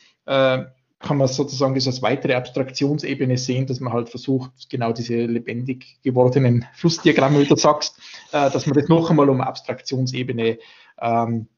kann 1.01 1.17
man 1.17 1.29
sozusagen 1.29 1.75
das 1.75 1.87
als 1.87 2.03
weitere 2.03 2.35
Abstraktionsebene 2.35 3.39
sehen, 3.39 3.67
dass 3.67 3.81
man 3.81 3.93
halt 3.93 4.09
versucht, 4.09 4.69
genau 4.69 4.93
diese 4.93 5.27
lebendig 5.27 5.99
gewordenen 6.03 6.67
Flussdiagramme, 6.75 7.41
wie 7.41 7.47
du 7.47 7.57
sagst, 7.57 7.99
äh, 8.33 8.51
dass 8.51 8.67
man 8.67 8.79
das 8.79 8.89
noch 8.89 9.09
einmal 9.11 9.29
um 9.29 9.41
Abstraktionsebene 9.41 10.59
ähm, 11.01 11.49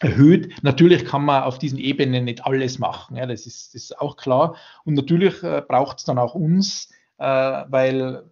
erhöht. 0.00 0.52
Natürlich 0.62 1.04
kann 1.04 1.24
man 1.24 1.44
auf 1.44 1.58
diesen 1.58 1.78
Ebenen 1.78 2.24
nicht 2.24 2.44
alles 2.44 2.78
machen, 2.78 3.16
ja, 3.16 3.26
das, 3.26 3.46
ist, 3.46 3.74
das 3.74 3.84
ist 3.84 4.00
auch 4.00 4.16
klar. 4.16 4.56
Und 4.84 4.94
natürlich 4.94 5.42
äh, 5.42 5.62
braucht 5.66 5.98
es 5.98 6.04
dann 6.04 6.18
auch 6.18 6.34
uns, 6.34 6.90
äh, 7.18 7.24
weil 7.24 8.24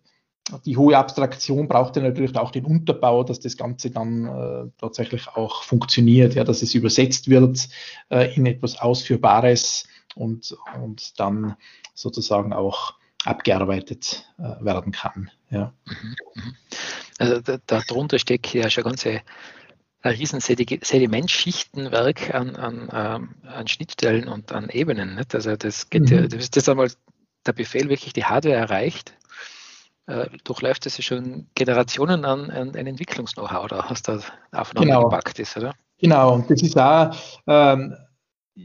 die 0.65 0.77
hohe 0.77 0.97
Abstraktion 0.97 1.69
braucht 1.69 1.95
ja 1.95 2.03
natürlich 2.03 2.37
auch 2.37 2.51
den 2.51 2.65
Unterbau, 2.65 3.23
dass 3.23 3.39
das 3.39 3.57
Ganze 3.57 3.91
dann 3.91 4.25
äh, 4.25 4.71
tatsächlich 4.79 5.29
auch 5.29 5.63
funktioniert, 5.63 6.35
ja, 6.35 6.43
dass 6.43 6.63
es 6.63 6.75
übersetzt 6.75 7.29
wird 7.29 7.69
äh, 8.11 8.35
in 8.35 8.47
etwas 8.47 8.81
Ausführbares 8.81 9.87
und, 10.15 10.57
und 10.83 11.19
dann 11.19 11.57
sozusagen 11.95 12.53
auch 12.53 12.95
abgearbeitet 13.25 14.27
äh, 14.39 14.65
werden 14.65 14.93
kann. 14.93 15.31
Ja. 15.51 15.73
Mhm, 15.85 16.17
mhm. 16.35 16.57
Also 17.19 17.41
da, 17.41 17.59
darunter 17.67 18.19
steckt 18.19 18.53
ja 18.55 18.71
schon 18.71 18.85
ganze 18.85 19.21
ein 20.03 20.15
riesen 20.15 20.41
Sedimentschichtenwerk 20.41 22.35
an, 22.35 22.57
an, 22.57 22.89
ähm, 22.93 23.35
an 23.47 23.69
Schnittstellen 23.69 24.29
und 24.29 24.51
an 24.51 24.71
Ebenen. 24.71 25.15
Nicht? 25.15 25.35
Also 25.35 25.57
das 25.57 25.91
geht 25.91 26.11
mhm. 26.11 26.17
ja, 26.17 26.23
das 26.23 26.43
ist 26.43 26.57
das 26.57 26.69
einmal 26.69 26.91
der 27.47 27.53
Befehl 27.53 27.89
wirklich 27.89 28.13
die 28.13 28.25
Hardware 28.25 28.55
erreicht, 28.55 29.15
äh, 30.07 30.29
durchläuft 30.45 30.87
das 30.87 30.97
ja 30.97 31.03
schon 31.03 31.47
Generationen 31.55 32.25
an, 32.25 32.51
an, 32.51 32.71
an 32.71 32.87
Entwicklungs-Know-how, 32.87 33.69
da 33.69 33.89
hast 33.89 34.09
du 34.09 34.21
aufeinander 34.53 34.97
genau. 34.97 35.05
gepackt 35.05 35.39
ist, 35.39 35.57
oder? 35.57 35.75
Genau, 35.99 36.35
und 36.35 36.51
das 36.51 36.63
ist 36.63 36.79
auch 36.79 37.15
ähm, 37.47 37.97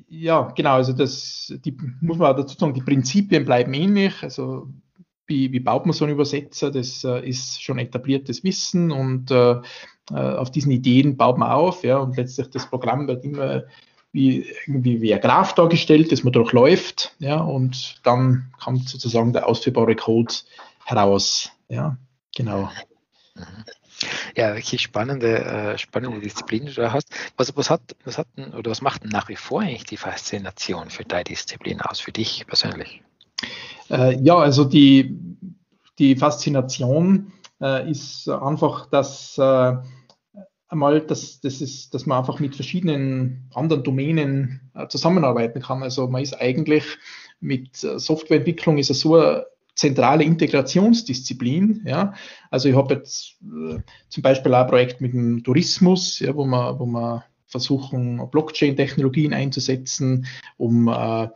ja, 0.08 0.52
genau, 0.56 0.74
also 0.74 0.94
das, 0.94 1.54
die, 1.64 1.76
muss 2.02 2.18
man 2.18 2.36
dazu 2.36 2.58
sagen, 2.58 2.74
die 2.74 2.82
Prinzipien 2.82 3.46
bleiben 3.46 3.74
ähnlich. 3.74 4.22
Also 4.22 4.68
wie, 5.28 5.52
wie 5.52 5.60
baut 5.60 5.86
man 5.86 5.94
so 5.94 6.06
einen 6.06 6.14
Übersetzer? 6.14 6.72
Das 6.72 7.04
äh, 7.04 7.28
ist 7.28 7.62
schon 7.62 7.80
etabliertes 7.80 8.44
Wissen 8.44 8.92
und 8.92 9.32
äh, 9.32 9.56
äh, 10.12 10.14
auf 10.14 10.52
diesen 10.52 10.72
Ideen 10.72 11.18
baut 11.18 11.38
man 11.38 11.52
auf. 11.52 11.84
Ja, 11.84 11.98
und 11.98 12.18
letztlich 12.18 12.50
das 12.50 12.70
Programm 12.70 13.08
wird 13.08 13.24
immer 13.24 13.64
wie, 14.12 14.46
irgendwie 14.66 15.02
wie 15.02 15.14
ein 15.14 15.22
Graph 15.22 15.56
dargestellt, 15.56 16.12
das 16.12 16.24
man 16.24 16.34
durchläuft. 16.34 17.16
Ja, 17.20 17.42
und 17.42 18.00
dann 18.04 18.54
kommt 18.64 18.88
sozusagen 18.88 19.34
der 19.34 19.48
ausführbare 19.48 19.96
Code 19.96 20.34
heraus. 20.86 21.52
Ja, 21.68 21.98
genau. 22.36 22.70
Mhm. 23.36 23.44
Ja, 24.36 24.54
welche 24.54 24.80
spannende, 24.80 25.46
äh, 25.46 25.78
spannende 25.78 26.20
Disziplin 26.20 26.66
du 26.66 26.74
da 26.74 26.92
hast. 26.92 27.10
Was, 27.38 27.56
was, 27.56 27.70
hat, 27.70 27.82
was 28.04 28.18
hat 28.18 28.28
oder 28.58 28.72
was 28.72 28.82
macht 28.82 29.06
nach 29.06 29.30
wie 29.30 29.36
vor 29.36 29.62
eigentlich 29.62 29.86
die 29.86 29.98
Faszination 29.98 30.90
für 30.90 31.04
deine 31.04 31.24
Disziplin 31.24 31.82
aus, 31.82 32.00
für 32.00 32.12
dich 32.12 32.46
persönlich? 32.48 33.02
Äh, 33.90 34.20
ja, 34.22 34.36
also 34.38 34.64
die, 34.66 35.18
die 36.00 36.16
Faszination 36.16 37.32
äh, 37.62 37.90
ist 37.90 38.28
einfach, 38.30 38.88
dass 38.88 39.38
äh, 39.38 39.76
einmal, 40.68 41.02
dass, 41.02 41.40
das 41.42 41.62
ist, 41.62 41.94
dass 41.94 42.06
man 42.06 42.20
einfach 42.20 42.40
mit 42.40 42.56
verschiedenen 42.56 43.50
anderen 43.54 43.84
Domänen 43.84 44.72
äh, 44.74 44.88
zusammenarbeiten 44.88 45.62
kann. 45.62 45.84
Also 45.84 46.08
man 46.08 46.22
ist 46.22 46.40
eigentlich 46.40 46.84
mit 47.40 47.84
äh, 47.84 48.00
Softwareentwicklung 48.00 48.78
ist 48.78 48.90
es 48.90 49.02
so 49.02 49.16
eine 49.16 49.46
zentrale 49.76 50.24
Integrationsdisziplin. 50.24 51.84
Ja. 51.86 52.14
Also 52.50 52.70
ich 52.70 52.76
habe 52.76 52.96
jetzt 52.96 53.38
äh, 53.44 53.80
zum 54.10 54.24
Beispiel 54.24 54.54
auch 54.54 54.62
ein 54.62 54.68
Projekt 54.68 55.02
mit 55.02 55.14
dem 55.14 55.44
Tourismus, 55.44 56.20
ja, 56.20 56.34
wo 56.36 56.46
man, 56.46 56.80
wo 56.80 56.86
man 56.86 57.24
versuchen, 57.48 58.22
Blockchain-Technologien 58.32 59.34
einzusetzen, 59.34 60.26
um 60.58 60.88
äh, 60.88 61.28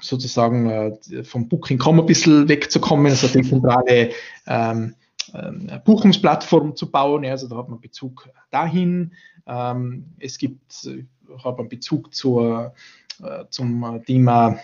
sozusagen 0.00 0.70
äh, 0.70 1.24
vom 1.24 1.48
Booking.com 1.48 2.00
ein 2.00 2.06
bisschen 2.06 2.48
wegzukommen, 2.48 3.06
also 3.06 3.28
dezentrale 3.28 4.10
ähm, 4.46 4.94
äh, 5.32 5.78
Buchungsplattform 5.84 6.76
zu 6.76 6.90
bauen. 6.90 7.24
Also 7.26 7.48
da 7.48 7.56
hat 7.56 7.68
man 7.68 7.80
Bezug 7.80 8.28
dahin. 8.50 9.12
Ähm, 9.46 10.06
es 10.18 10.38
gibt, 10.38 10.86
äh, 10.86 11.04
hat 11.44 11.58
man 11.58 11.68
Bezug 11.68 12.14
zur, 12.14 12.74
äh, 13.22 13.44
zum 13.50 14.02
Thema 14.06 14.58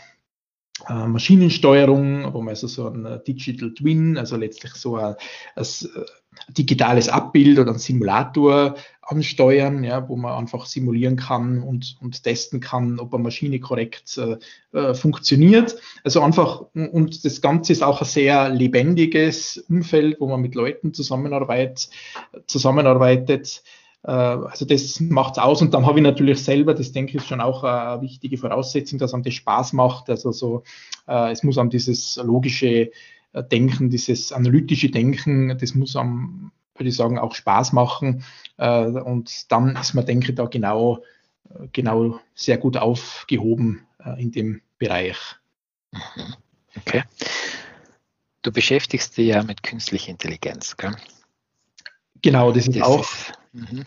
äh, 0.89 1.07
Maschinensteuerung, 1.07 2.33
wo 2.35 2.41
man 2.41 2.51
also 2.51 2.67
so 2.67 2.89
ein 2.89 3.07
äh, 3.07 3.23
Digital 3.23 3.73
Twin, 3.73 4.19
also 4.19 4.37
letztlich 4.37 4.75
so 4.75 4.97
ein, 4.97 5.15
ein, 5.55 5.67
digitales 6.51 7.09
Abbild 7.09 7.59
oder 7.59 7.73
ein 7.73 7.79
Simulator 7.79 8.75
ansteuern, 9.01 9.85
ja, 9.85 10.07
wo 10.07 10.17
man 10.17 10.35
einfach 10.35 10.67
simulieren 10.67 11.17
kann 11.17 11.63
und, 11.63 11.97
und 12.01 12.23
testen 12.23 12.61
kann, 12.61 12.99
ob 12.99 13.15
eine 13.15 13.23
Maschine 13.23 13.59
korrekt 13.59 14.21
äh, 14.73 14.95
funktioniert. 14.95 15.77
Also 16.05 16.21
einfach, 16.21 16.67
und 16.75 17.25
das 17.25 17.41
Ganze 17.41 17.73
ist 17.73 17.83
auch 17.83 18.03
ein 18.03 18.07
sehr 18.07 18.51
lebendiges 18.51 19.65
Umfeld, 19.69 20.21
wo 20.21 20.29
man 20.29 20.43
mit 20.43 20.55
Leuten 20.55 20.93
zusammenarbeitet, 20.93 21.89
zusammenarbeitet 22.47 23.63
äh, 23.65 23.86
also 24.03 24.65
das 24.65 25.01
macht 25.01 25.33
es 25.33 25.39
aus 25.39 25.63
und 25.63 25.75
dann 25.75 25.85
habe 25.85 25.99
ich 25.99 26.05
natürlich 26.05 26.43
selber, 26.43 26.75
das 26.75 26.93
denke 26.93 27.11
ich 27.11 27.17
ist 27.17 27.27
schon 27.27 27.41
auch 27.41 27.65
eine 27.65 28.03
wichtige 28.03 28.39
Voraussetzung, 28.39 28.99
dass 28.99 29.13
einem 29.13 29.25
das 29.25 29.35
Spaß 29.35 29.73
macht. 29.73 30.09
Also 30.09 30.31
so, 30.31 30.63
äh, 31.09 31.33
es 31.33 31.43
muss 31.43 31.59
einem 31.59 31.71
dieses 31.71 32.17
logische 32.17 32.93
äh, 33.33 33.45
Denken, 33.51 33.91
dieses 33.91 34.33
analytische 34.33 34.91
Denken, 34.91 35.59
das 35.59 35.75
muss 35.75 35.97
einem, 35.97 36.53
würde 36.77 36.89
ich 36.89 36.97
sagen, 36.97 37.19
auch 37.19 37.35
Spaß 37.35 37.73
machen. 37.73 38.23
Und 38.59 39.53
dann 39.53 39.77
ist 39.77 39.95
man, 39.95 40.07
denke 40.07 40.31
ich, 40.31 40.35
da 40.35 40.47
genau, 40.47 41.03
genau 41.73 42.21
sehr 42.35 42.57
gut 42.59 42.77
aufgehoben 42.77 43.87
in 44.19 44.31
dem 44.31 44.63
Bereich. 44.79 45.19
Mhm. 45.93 46.35
Okay. 46.77 47.03
Du 48.43 48.53
beschäftigst 48.53 49.17
dich 49.17 49.29
ja 49.29 49.43
mit 49.43 49.63
künstlicher 49.63 50.11
Intelligenz, 50.11 50.77
gell? 50.77 50.95
Genau, 52.23 52.53
das 52.53 52.69
ist 52.69 52.77
das 52.77 52.87
auch. 52.87 53.01
Ist, 53.01 53.33
mhm. 53.57 53.85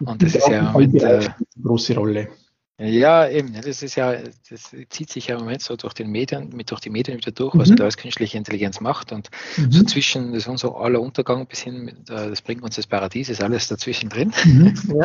Und 0.00 0.22
das 0.22 0.34
ist 0.34 0.48
ja 0.48 0.72
mit, 0.76 1.02
äh, 1.02 1.28
große 1.62 1.94
Rolle. 1.94 2.28
Ja, 2.76 3.28
eben, 3.28 3.54
das 3.54 3.84
ist 3.84 3.94
ja, 3.94 4.16
das 4.50 4.74
zieht 4.88 5.08
sich 5.08 5.28
ja 5.28 5.36
im 5.36 5.42
Moment 5.42 5.62
so 5.62 5.76
durch 5.76 5.94
den 5.94 6.10
Medien, 6.10 6.48
mit 6.48 6.72
durch 6.72 6.80
die 6.80 6.90
Medien 6.90 7.18
wieder 7.18 7.30
durch, 7.30 7.54
was 7.54 7.68
mhm. 7.68 7.74
man 7.74 7.76
da 7.76 7.84
als 7.84 7.96
künstliche 7.96 8.36
Intelligenz 8.36 8.80
macht. 8.80 9.12
Und 9.12 9.30
mhm. 9.56 9.70
so 9.70 9.84
zwischen, 9.84 10.32
das 10.32 10.42
ist 10.42 10.48
unser 10.48 10.74
aller 10.74 11.00
Untergang 11.00 11.46
bis 11.46 11.60
hin, 11.60 11.88
äh, 12.08 12.30
das 12.30 12.42
bringt 12.42 12.64
uns 12.64 12.74
das 12.74 12.88
Paradies, 12.88 13.28
ist 13.28 13.42
alles 13.42 13.68
dazwischen 13.68 14.08
drin. 14.08 14.32
Mhm. 14.44 14.74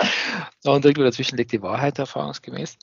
Ja. 0.64 0.74
Und 0.74 0.84
irgendwo 0.84 1.04
dazwischen 1.04 1.38
liegt 1.38 1.52
die 1.52 1.62
Wahrheit 1.62 2.00
erfahrungsgemäß. 2.00 2.78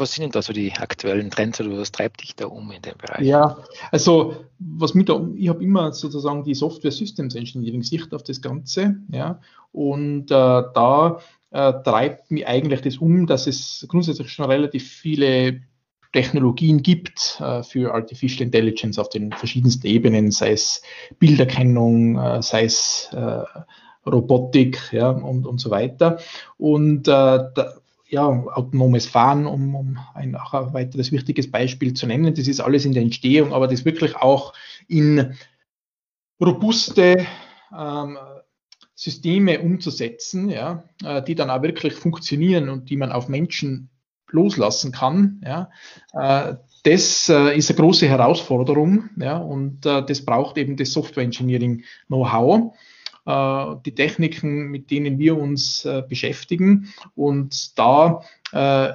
Was 0.00 0.12
sind 0.12 0.22
denn 0.22 0.32
da 0.32 0.42
so 0.42 0.52
die 0.52 0.72
aktuellen 0.72 1.30
Trends 1.30 1.60
oder 1.60 1.78
was 1.78 1.92
treibt 1.92 2.22
dich 2.22 2.34
da 2.34 2.46
um 2.46 2.70
in 2.72 2.82
dem 2.82 2.96
Bereich? 2.96 3.26
Ja, 3.26 3.58
also 3.90 4.34
was 4.58 4.94
mit 4.94 5.08
da, 5.08 5.24
ich 5.36 5.48
habe 5.48 5.62
immer 5.62 5.92
sozusagen 5.92 6.42
die 6.44 6.54
Software 6.54 6.90
Systems 6.90 7.34
Engineering 7.34 7.82
Sicht 7.82 8.12
auf 8.14 8.22
das 8.22 8.40
Ganze, 8.40 8.96
ja, 9.12 9.40
und 9.72 10.30
äh, 10.30 10.34
da 10.34 11.20
äh, 11.50 11.72
treibt 11.84 12.30
mich 12.30 12.46
eigentlich 12.46 12.80
das 12.80 12.96
um, 12.96 13.26
dass 13.26 13.46
es 13.46 13.84
grundsätzlich 13.88 14.30
schon 14.30 14.46
relativ 14.46 14.88
viele 14.88 15.60
Technologien 16.12 16.82
gibt 16.82 17.38
äh, 17.40 17.62
für 17.62 17.94
Artificial 17.94 18.42
Intelligence 18.46 18.98
auf 18.98 19.10
den 19.10 19.32
verschiedensten 19.32 19.86
Ebenen, 19.86 20.30
sei 20.30 20.52
es 20.52 20.82
Bilderkennung, 21.18 22.18
äh, 22.18 22.42
sei 22.42 22.64
es 22.64 23.10
äh, 23.12 23.44
Robotik 24.06 24.92
ja, 24.92 25.10
und, 25.10 25.46
und 25.46 25.60
so 25.60 25.70
weiter. 25.70 26.18
Und 26.56 27.06
äh, 27.06 27.10
da, 27.10 27.74
ja, 28.10 28.26
autonomes 28.26 29.06
Fahren, 29.06 29.46
um, 29.46 29.74
um 29.74 29.98
ein, 30.14 30.34
auch 30.34 30.52
ein 30.52 30.74
weiteres 30.74 31.12
wichtiges 31.12 31.50
Beispiel 31.50 31.94
zu 31.94 32.06
nennen. 32.06 32.34
Das 32.34 32.48
ist 32.48 32.60
alles 32.60 32.84
in 32.84 32.92
der 32.92 33.02
Entstehung, 33.02 33.52
aber 33.52 33.68
das 33.68 33.84
wirklich 33.84 34.16
auch 34.16 34.52
in 34.88 35.34
robuste 36.40 37.26
ähm, 37.76 38.18
Systeme 38.94 39.60
umzusetzen, 39.60 40.50
ja, 40.50 40.84
äh, 41.04 41.22
die 41.22 41.34
dann 41.34 41.50
auch 41.50 41.62
wirklich 41.62 41.94
funktionieren 41.94 42.68
und 42.68 42.90
die 42.90 42.96
man 42.96 43.12
auf 43.12 43.28
Menschen 43.28 43.90
loslassen 44.28 44.92
kann. 44.92 45.40
Ja. 45.44 45.70
Äh, 46.12 46.56
das 46.82 47.28
äh, 47.28 47.56
ist 47.56 47.70
eine 47.70 47.78
große 47.78 48.08
Herausforderung 48.08 49.10
ja, 49.18 49.36
und 49.36 49.86
äh, 49.86 50.04
das 50.04 50.24
braucht 50.24 50.56
eben 50.58 50.76
das 50.76 50.92
Software 50.92 51.24
Engineering 51.24 51.84
Know-how. 52.08 52.74
Äh, 53.26 53.76
die 53.84 53.94
Techniken, 53.94 54.68
mit 54.70 54.90
denen 54.90 55.18
wir 55.18 55.36
uns 55.36 55.84
äh, 55.84 56.02
beschäftigen. 56.06 56.92
Und 57.14 57.78
da, 57.78 58.22
äh, 58.52 58.94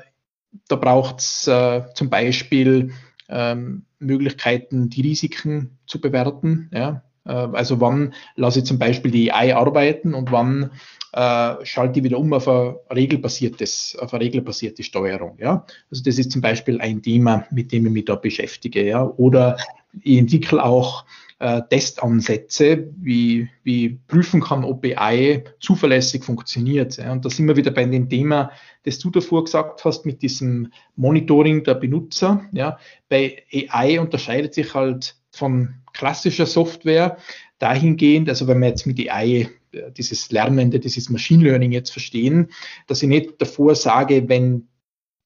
da 0.67 0.75
braucht 0.75 1.19
es 1.19 1.49
zum 1.95 2.09
Beispiel 2.09 2.93
ähm, 3.27 3.85
Möglichkeiten, 3.99 4.89
die 4.89 5.01
Risiken 5.01 5.77
zu 5.85 5.99
bewerten. 5.99 6.69
Ja? 6.73 7.03
Also 7.25 7.81
wann 7.81 8.13
lasse 8.35 8.59
ich 8.59 8.65
zum 8.65 8.77
Beispiel 8.77 9.11
die 9.11 9.31
AI 9.31 9.55
arbeiten 9.55 10.13
und 10.13 10.31
wann 10.31 10.71
äh, 11.13 11.65
schalte 11.65 11.99
ich 11.99 12.03
wieder 12.03 12.19
um 12.19 12.33
auf 12.33 12.47
eine 12.47 12.75
regelbasiertes, 12.93 13.97
auf 13.99 14.13
eine 14.13 14.25
regelbasierte 14.25 14.83
Steuerung. 14.83 15.37
Ja? 15.39 15.65
Also 15.89 16.03
das 16.03 16.19
ist 16.19 16.31
zum 16.31 16.41
Beispiel 16.41 16.79
ein 16.81 17.01
Thema, 17.01 17.45
mit 17.51 17.71
dem 17.71 17.85
ich 17.87 17.91
mich 17.91 18.05
da 18.05 18.15
beschäftige. 18.15 18.85
Ja? 18.85 19.03
Oder 19.03 19.57
ich 20.01 20.17
entwickle 20.17 20.63
auch 20.63 21.05
äh, 21.39 21.61
Testansätze, 21.69 22.89
wie, 22.97 23.49
wie 23.63 23.99
prüfen 24.07 24.41
kann, 24.41 24.63
ob 24.63 24.85
AI 24.85 25.43
zuverlässig 25.59 26.23
funktioniert. 26.23 26.97
Ja. 26.97 27.11
Und 27.11 27.25
da 27.25 27.29
sind 27.29 27.47
wir 27.47 27.55
wieder 27.55 27.71
bei 27.71 27.85
dem 27.85 28.09
Thema, 28.09 28.51
das 28.83 28.99
du 28.99 29.09
davor 29.09 29.43
gesagt 29.43 29.83
hast, 29.83 30.05
mit 30.05 30.21
diesem 30.21 30.71
Monitoring 30.95 31.63
der 31.63 31.75
Benutzer. 31.75 32.45
Ja. 32.51 32.77
Bei 33.09 33.43
AI 33.51 33.99
unterscheidet 33.99 34.53
sich 34.53 34.73
halt 34.73 35.15
von 35.35 35.75
klassischer 35.93 36.45
Software 36.45 37.17
dahingehend, 37.59 38.29
also 38.29 38.47
wenn 38.47 38.59
wir 38.59 38.67
jetzt 38.67 38.85
mit 38.85 38.99
AI 38.99 39.49
äh, 39.71 39.91
dieses 39.91 40.31
Lernende, 40.31 40.79
dieses 40.79 41.09
Machine 41.09 41.43
Learning 41.43 41.71
jetzt 41.71 41.91
verstehen, 41.91 42.51
dass 42.87 43.01
ich 43.01 43.09
nicht 43.09 43.41
davor 43.41 43.75
sage, 43.75 44.27
wenn 44.27 44.67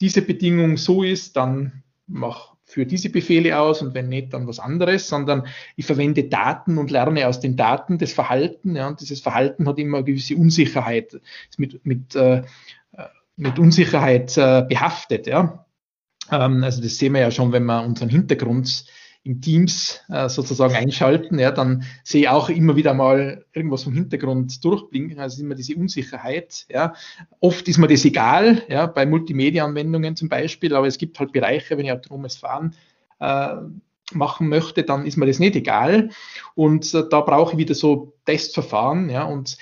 diese 0.01 0.21
Bedingung 0.21 0.77
so 0.77 1.03
ist, 1.03 1.35
dann 1.35 1.83
mach 2.07 2.55
für 2.69 2.85
diese 2.85 3.09
Befehle 3.09 3.59
aus 3.59 3.81
und 3.81 3.95
wenn 3.95 4.09
nicht, 4.09 4.31
dann 4.33 4.47
was 4.47 4.59
anderes, 4.59 5.07
sondern 5.07 5.47
ich 5.75 5.87
verwende 5.87 6.25
Daten 6.25 6.77
und 6.77 6.91
lerne 6.91 7.27
aus 7.27 7.39
den 7.39 7.55
Daten 7.55 7.97
das 7.97 8.13
Verhalten. 8.13 8.75
Ja, 8.75 8.87
und 8.87 9.01
dieses 9.01 9.21
Verhalten 9.21 9.67
hat 9.67 9.79
immer 9.79 9.97
eine 9.97 10.05
gewisse 10.05 10.35
Unsicherheit, 10.35 11.19
ist 11.49 11.57
mit, 11.57 11.83
mit, 11.83 12.15
äh, 12.15 12.43
mit 13.35 13.57
Unsicherheit 13.57 14.37
äh, 14.37 14.63
behaftet. 14.69 15.25
Ja. 15.25 15.65
Ähm, 16.31 16.63
also 16.63 16.81
das 16.81 16.97
sehen 16.99 17.13
wir 17.13 17.21
ja 17.21 17.31
schon, 17.31 17.51
wenn 17.51 17.65
wir 17.65 17.83
unseren 17.83 18.09
Hintergrund 18.09 18.85
in 19.29 19.41
Teams 19.41 20.01
äh, 20.09 20.27
sozusagen 20.27 20.74
einschalten, 20.74 21.38
ja, 21.38 21.51
dann 21.51 21.83
sehe 22.03 22.21
ich 22.21 22.29
auch 22.29 22.50
immer 22.50 22.75
wieder 22.75 22.95
mal 22.95 23.45
irgendwas 23.53 23.83
vom 23.83 23.93
Hintergrund 23.93 24.65
durchblinken, 24.65 25.19
also 25.19 25.43
immer 25.43 25.53
diese 25.53 25.75
Unsicherheit. 25.75 26.65
Ja. 26.67 26.95
Oft 27.39 27.67
ist 27.67 27.77
mir 27.77 27.88
das 27.88 28.05
egal, 28.05 28.63
ja, 28.69 28.88
bei 28.88 29.05
Multimedia-Anwendungen 29.05 30.15
zum 30.15 30.29
Beispiel, 30.29 30.74
aber 30.74 30.88
es 30.88 30.98
gibt 30.98 31.19
halt 31.19 31.31
Bereiche, 31.31 31.77
wenn 31.77 31.86
ich 31.86 31.91
autonomes 31.91 32.38
Fahren 32.38 32.75
äh, 33.19 33.55
machen 34.13 34.50
möchte, 34.50 34.81
dann 34.81 35.05
ist 35.05 35.17
mir 35.17 35.27
das 35.27 35.38
nicht 35.38 35.55
egal. 35.55 36.09
Und 36.55 36.91
äh, 36.95 37.03
da 37.07 37.21
brauche 37.21 37.51
ich 37.51 37.59
wieder 37.59 37.75
so 37.75 38.17
Testverfahren, 38.25 39.12
ja, 39.12 39.25
und 39.25 39.57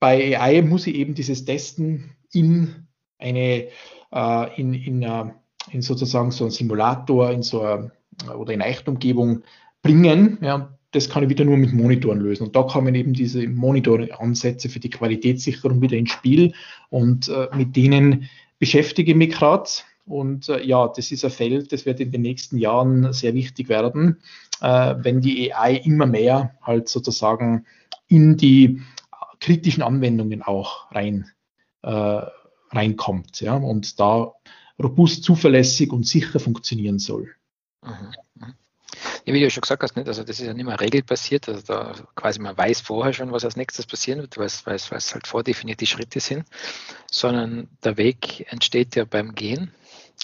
bei 0.00 0.38
AI 0.38 0.60
muss 0.60 0.86
ich 0.86 0.96
eben 0.96 1.14
dieses 1.14 1.46
Testen 1.46 2.14
in 2.30 2.88
eine, 3.18 3.68
äh, 4.12 4.60
in, 4.60 4.74
in, 4.74 5.02
uh, 5.02 5.30
in 5.70 5.80
sozusagen 5.80 6.30
so 6.30 6.44
einen 6.44 6.50
Simulator, 6.50 7.30
in 7.30 7.42
so 7.42 7.62
eine, 7.62 7.92
oder 8.36 8.52
in 8.52 8.60
Echtumgebung 8.60 9.42
bringen. 9.82 10.38
Ja, 10.42 10.76
das 10.92 11.08
kann 11.08 11.22
ich 11.22 11.30
wieder 11.30 11.44
nur 11.44 11.56
mit 11.56 11.72
Monitoren 11.72 12.20
lösen. 12.20 12.46
Und 12.46 12.56
da 12.56 12.62
kommen 12.62 12.94
eben 12.94 13.14
diese 13.14 13.48
Monitoring-Ansätze 13.48 14.68
für 14.68 14.80
die 14.80 14.90
Qualitätssicherung 14.90 15.80
wieder 15.80 15.96
ins 15.96 16.12
Spiel. 16.12 16.52
Und 16.90 17.28
äh, 17.28 17.48
mit 17.56 17.74
denen 17.76 18.28
beschäftige 18.58 19.12
ich 19.12 19.16
mich 19.16 19.30
gerade. 19.30 19.68
Und 20.06 20.48
äh, 20.48 20.62
ja, 20.64 20.88
das 20.88 21.10
ist 21.10 21.24
ein 21.24 21.30
Feld, 21.30 21.72
das 21.72 21.86
wird 21.86 22.00
in 22.00 22.12
den 22.12 22.22
nächsten 22.22 22.58
Jahren 22.58 23.12
sehr 23.12 23.34
wichtig 23.34 23.68
werden, 23.68 24.20
äh, 24.60 24.94
wenn 24.98 25.20
die 25.20 25.54
AI 25.54 25.76
immer 25.76 26.06
mehr 26.06 26.56
halt 26.60 26.88
sozusagen 26.88 27.66
in 28.08 28.36
die 28.36 28.82
kritischen 29.40 29.82
Anwendungen 29.82 30.42
auch 30.42 30.90
rein, 30.92 31.26
äh, 31.82 32.20
reinkommt 32.70 33.40
ja, 33.40 33.54
und 33.54 33.98
da 33.98 34.32
robust, 34.82 35.24
zuverlässig 35.24 35.92
und 35.92 36.06
sicher 36.06 36.40
funktionieren 36.40 36.98
soll. 36.98 37.34
Mhm. 37.82 38.12
mhm. 38.34 38.54
Ja, 39.24 39.32
wie 39.32 39.40
du 39.40 39.50
schon 39.50 39.62
gesagt 39.62 39.82
hast, 39.82 39.96
nicht? 39.96 40.08
also 40.08 40.22
das 40.22 40.38
ist 40.38 40.46
ja 40.46 40.52
nicht 40.52 40.66
mehr 40.66 40.80
regelbasiert, 40.80 41.48
also 41.48 41.62
da 41.62 41.94
quasi 42.14 42.40
man 42.40 42.56
weiß 42.56 42.80
vorher 42.80 43.12
schon, 43.12 43.32
was 43.32 43.44
als 43.44 43.56
nächstes 43.56 43.86
passieren 43.86 44.20
wird, 44.20 44.36
weil 44.36 44.46
es, 44.46 44.66
halt 44.66 45.26
vordefinierte 45.26 45.86
Schritte 45.86 46.20
sind, 46.20 46.44
sondern 47.10 47.68
der 47.84 47.96
Weg 47.96 48.52
entsteht 48.52 48.96
ja 48.96 49.04
beim 49.04 49.34
Gehen. 49.34 49.72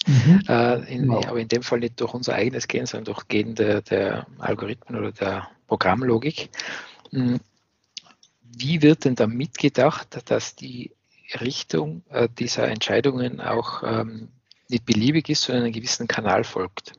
Mhm. 0.05 0.43
Äh, 0.47 0.93
in, 0.93 1.01
genau. 1.03 1.23
Aber 1.23 1.39
in 1.39 1.47
dem 1.47 1.63
Fall 1.63 1.79
nicht 1.79 1.99
durch 1.99 2.13
unser 2.13 2.35
eigenes 2.35 2.67
Gehen, 2.67 2.85
sondern 2.85 3.13
durch 3.13 3.27
Gehen 3.27 3.55
der, 3.55 3.81
der 3.81 4.27
Algorithmen 4.37 4.99
oder 4.99 5.11
der 5.11 5.49
Programmlogik. 5.67 6.49
Hm. 7.11 7.39
Wie 8.41 8.81
wird 8.81 9.05
denn 9.05 9.15
da 9.15 9.27
mitgedacht, 9.27 10.19
dass 10.29 10.55
die 10.55 10.91
Richtung 11.39 12.03
äh, 12.09 12.27
dieser 12.27 12.67
Entscheidungen 12.67 13.39
auch 13.39 13.83
ähm, 13.83 14.29
nicht 14.67 14.85
beliebig 14.85 15.29
ist, 15.29 15.43
sondern 15.43 15.65
einen 15.65 15.73
gewissen 15.73 16.07
Kanal 16.07 16.43
folgt? 16.43 16.93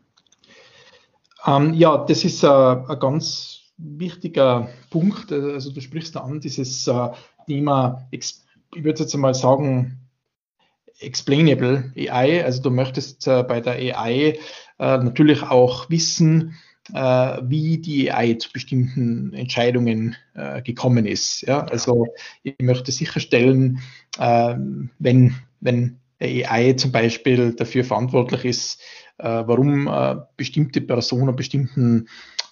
Ähm, 1.47 1.75
ja, 1.75 2.04
das 2.04 2.25
ist 2.25 2.42
äh, 2.42 2.49
ein 2.49 2.99
ganz 2.99 3.61
wichtiger 3.76 4.68
Punkt. 4.90 5.32
Also 5.32 5.73
du 5.73 5.80
sprichst 5.80 6.16
da 6.16 6.20
an, 6.20 6.40
dieses 6.40 6.87
äh, 6.87 7.09
Thema, 7.47 8.06
ich 8.11 8.35
würde 8.75 9.00
jetzt 9.00 9.16
mal 9.16 9.35
sagen, 9.35 9.99
explainable 10.99 11.92
AI. 11.97 12.44
Also 12.44 12.62
du 12.62 12.70
möchtest 12.70 13.26
äh, 13.26 13.42
bei 13.42 13.61
der 13.61 13.75
AI 13.99 14.38
äh, 14.78 14.99
natürlich 14.99 15.42
auch 15.42 15.88
wissen, 15.88 16.54
äh, 16.92 17.38
wie 17.42 17.78
die 17.78 18.12
AI 18.12 18.35
zu 18.35 18.52
bestimmten 18.52 19.32
Entscheidungen 19.32 20.16
äh, 20.35 20.62
gekommen 20.62 21.06
ist. 21.06 21.42
Ja? 21.42 21.61
Also 21.61 22.06
ich 22.42 22.54
möchte 22.61 22.92
sicherstellen, 22.92 23.80
ähm, 24.18 24.90
wenn, 24.99 25.37
wenn 25.61 26.00
AI 26.20 26.75
zum 26.75 26.92
Beispiel 26.92 27.54
dafür 27.54 27.85
verantwortlich 27.85 28.44
ist, 28.44 28.80
äh, 28.80 29.10
warum 29.22 29.86
äh, 29.86 30.16
bestimmte 30.36 30.80
Person 30.80 31.28
einen 31.28 31.36
bestimmten 31.36 32.08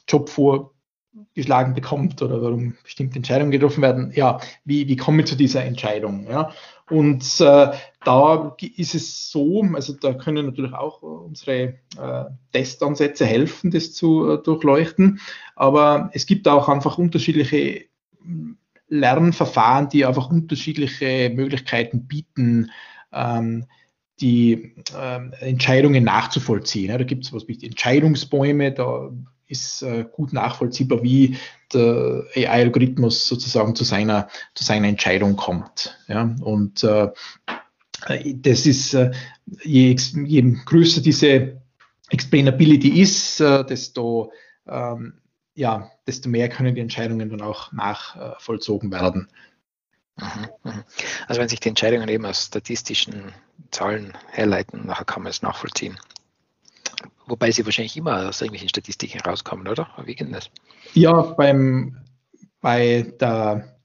Job 0.07 0.29
vorgeschlagen 0.29 1.75
bekommt 1.75 2.21
oder 2.23 2.43
warum 2.43 2.75
bestimmte 2.83 3.17
Entscheidungen 3.17 3.51
getroffen 3.51 3.83
werden. 3.83 4.13
Ja, 4.15 4.41
wie, 4.65 4.89
wie 4.89 4.97
komme 4.97 5.23
ich 5.23 5.29
zu 5.29 5.37
dieser 5.37 5.65
Entscheidung? 5.65 6.27
Ja? 6.29 6.53
Und 6.91 7.23
äh, 7.41 7.73
da 8.05 8.57
ist 8.77 8.95
es 8.95 9.31
so, 9.31 9.63
also 9.75 9.93
da 9.93 10.15
können 10.15 10.47
natürlich 10.47 10.73
auch 10.73 11.03
unsere 11.03 11.75
äh, 11.99 12.25
Testansätze 12.53 13.27
helfen, 13.27 13.71
das 13.71 13.93
zu 13.93 14.31
äh, 14.31 14.43
durchleuchten. 14.43 15.21
Aber 15.55 16.11
es 16.13 16.27
gibt 16.27 16.49
auch 16.49 16.69
einfach 16.69 16.97
unterschiedliche 16.99 17.85
hm, 18.23 18.57
Lernverfahren, 18.89 19.91
die 19.91 20.07
einfach 20.07 20.31
unterschiedliche 20.31 21.31
Möglichkeiten 21.35 22.07
bieten, 22.07 22.71
ähm, 23.13 23.67
die 24.21 24.75
äh, 24.97 25.21
Entscheidungen 25.41 26.05
nachzuvollziehen. 26.05 26.91
Ja, 26.91 26.99
da 26.99 27.05
gibt 27.05 27.25
es 27.25 27.33
was 27.33 27.49
wie 27.49 27.59
Entscheidungsbäume, 27.65 28.73
da 28.73 29.11
ist 29.47 29.83
äh, 29.83 30.05
gut 30.11 30.33
nachvollziehbar, 30.33 31.03
wie 31.03 31.37
der 31.73 32.25
AI-Algorithmus 32.35 33.27
sozusagen 33.27 33.75
zu 33.75 33.85
seiner, 33.85 34.29
zu 34.55 34.65
seiner 34.65 34.89
Entscheidung 34.89 35.37
kommt. 35.37 35.99
Ja, 36.07 36.35
und 36.41 36.85
äh, 36.85 37.09
das 38.35 38.67
ist, 38.67 38.95
äh, 38.95 39.11
je, 39.65 39.97
je 40.25 40.57
größer 40.65 41.01
diese 41.01 41.61
Explainability 42.11 43.01
ist, 43.01 43.41
äh, 43.41 43.65
desto, 43.65 44.33
ähm, 44.67 45.15
ja, 45.55 45.91
desto 46.07 46.29
mehr 46.29 46.49
können 46.49 46.75
die 46.75 46.81
Entscheidungen 46.81 47.31
dann 47.31 47.43
auch 47.43 47.73
nachvollzogen 47.73 48.93
werden. 48.93 49.29
Mhm, 50.19 50.49
mhm. 50.65 50.85
Also 51.27 51.41
wenn 51.41 51.49
sich 51.49 51.61
die 51.61 51.69
Entscheidungen 51.69 52.09
eben 52.09 52.27
aus 52.27 52.47
statistischen 52.47 53.33
Zahlen 53.71 54.17
herleiten, 54.31 54.87
nachher 54.87 55.05
kann 55.05 55.23
man 55.23 55.31
es 55.31 55.43
nachvollziehen. 55.43 55.99
Wobei 57.27 57.51
sie 57.51 57.65
wahrscheinlich 57.65 57.97
immer 57.97 58.29
aus 58.29 58.41
irgendwelchen 58.41 58.71
Statistiken 58.71 59.21
rauskommen, 59.21 59.69
oder? 59.69 59.89
Wie 60.05 60.15
geht 60.15 60.33
das? 60.35 60.51
Ja, 60.95 61.13
beim, 61.13 61.99
bei 62.61 63.13
der 63.21 63.79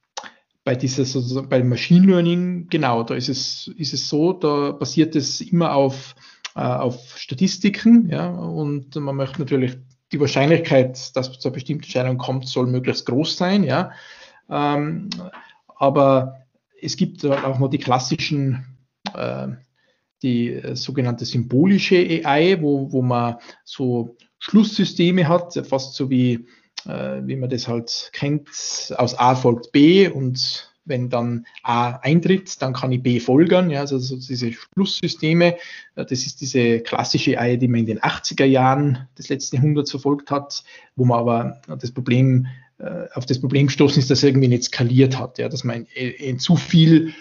bei 0.63 0.75
dieser 0.75 1.43
beim 1.43 1.69
Machine 1.69 2.07
Learning, 2.07 2.67
genau, 2.69 3.03
da 3.03 3.15
ist 3.15 3.29
es, 3.29 3.67
ist 3.77 3.93
es 3.93 4.07
so, 4.07 4.33
da 4.33 4.71
basiert 4.71 5.15
es 5.15 5.41
immer 5.41 5.73
auf, 5.73 6.15
äh, 6.55 6.61
auf 6.61 7.17
Statistiken, 7.17 8.09
ja, 8.09 8.29
und 8.29 8.95
man 8.95 9.15
möchte 9.15 9.39
natürlich 9.39 9.77
die 10.11 10.19
Wahrscheinlichkeit, 10.19 11.15
dass 11.15 11.31
zu 11.37 11.47
einer 11.47 11.53
bestimmten 11.53 11.83
Entscheidung 11.83 12.17
kommt, 12.17 12.47
soll 12.47 12.67
möglichst 12.67 13.05
groß 13.05 13.35
sein, 13.35 13.63
ja. 13.63 13.91
Ähm, 14.49 15.09
aber 15.83 16.45
es 16.81 16.95
gibt 16.95 17.25
auch 17.25 17.59
noch 17.59 17.67
die 17.67 17.77
klassischen, 17.77 18.65
äh, 19.13 19.49
die 20.21 20.53
äh, 20.53 20.77
sogenannte 20.77 21.25
symbolische 21.25 21.97
AI, 21.97 22.61
wo, 22.61 22.89
wo 22.93 23.01
man 23.01 23.35
so 23.65 24.15
Schlusssysteme 24.39 25.27
hat, 25.27 25.59
fast 25.67 25.95
so 25.95 26.09
wie, 26.09 26.47
äh, 26.85 27.21
wie 27.25 27.35
man 27.35 27.49
das 27.49 27.67
halt 27.67 28.11
kennt, 28.13 28.47
aus 28.97 29.19
A 29.19 29.35
folgt 29.35 29.73
B 29.73 30.07
und 30.07 30.69
wenn 30.85 31.09
dann 31.09 31.45
A 31.63 31.97
eintritt, 31.97 32.61
dann 32.61 32.73
kann 32.73 32.93
ich 32.93 33.03
B 33.03 33.19
folgern. 33.19 33.69
Ja, 33.69 33.81
also 33.81 33.99
so 33.99 34.15
diese 34.15 34.53
Schlusssysteme, 34.53 35.57
das 35.95 36.11
ist 36.11 36.39
diese 36.39 36.79
klassische 36.79 37.37
AI, 37.39 37.57
die 37.57 37.67
man 37.67 37.81
in 37.81 37.85
den 37.87 37.99
80er 37.99 38.45
Jahren 38.45 39.09
des 39.17 39.27
letzten 39.27 39.57
Jahrhunderts 39.57 39.91
verfolgt 39.91 40.31
hat, 40.31 40.63
wo 40.95 41.03
man 41.03 41.19
aber 41.19 41.61
das 41.77 41.91
Problem 41.91 42.47
auf 43.13 43.25
das 43.25 43.39
Problem 43.39 43.67
gestoßen 43.67 43.99
ist, 43.99 44.09
dass 44.09 44.23
er 44.23 44.29
irgendwie 44.29 44.47
nicht 44.49 44.65
skaliert 44.65 45.17
hat, 45.17 45.37
ja, 45.37 45.47
dass 45.47 45.63
man 45.63 45.85
in, 45.93 46.11
in 46.11 46.39
zu 46.39 46.55
viel 46.55 47.13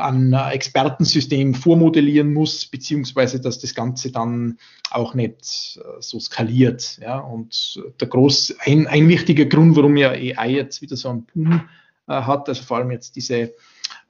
an 0.00 0.32
Expertensystem 0.32 1.54
vormodellieren 1.54 2.32
muss, 2.32 2.66
beziehungsweise 2.66 3.40
dass 3.40 3.58
das 3.58 3.74
Ganze 3.74 4.10
dann 4.10 4.58
auch 4.90 5.14
nicht 5.14 5.78
äh, 5.82 6.00
so 6.00 6.18
skaliert. 6.18 6.98
Ja. 7.00 7.18
Und 7.18 7.80
der 8.00 8.08
groß, 8.08 8.56
ein, 8.60 8.86
ein 8.86 9.08
wichtiger 9.08 9.44
Grund, 9.44 9.76
warum 9.76 9.96
ja 9.96 10.10
AI 10.10 10.50
jetzt 10.50 10.82
wieder 10.82 10.96
so 10.96 11.10
einen 11.10 11.24
Boom 11.26 11.68
äh, 12.08 12.12
hat, 12.12 12.48
also 12.48 12.62
vor 12.62 12.78
allem 12.78 12.90
jetzt 12.90 13.16
diese 13.16 13.54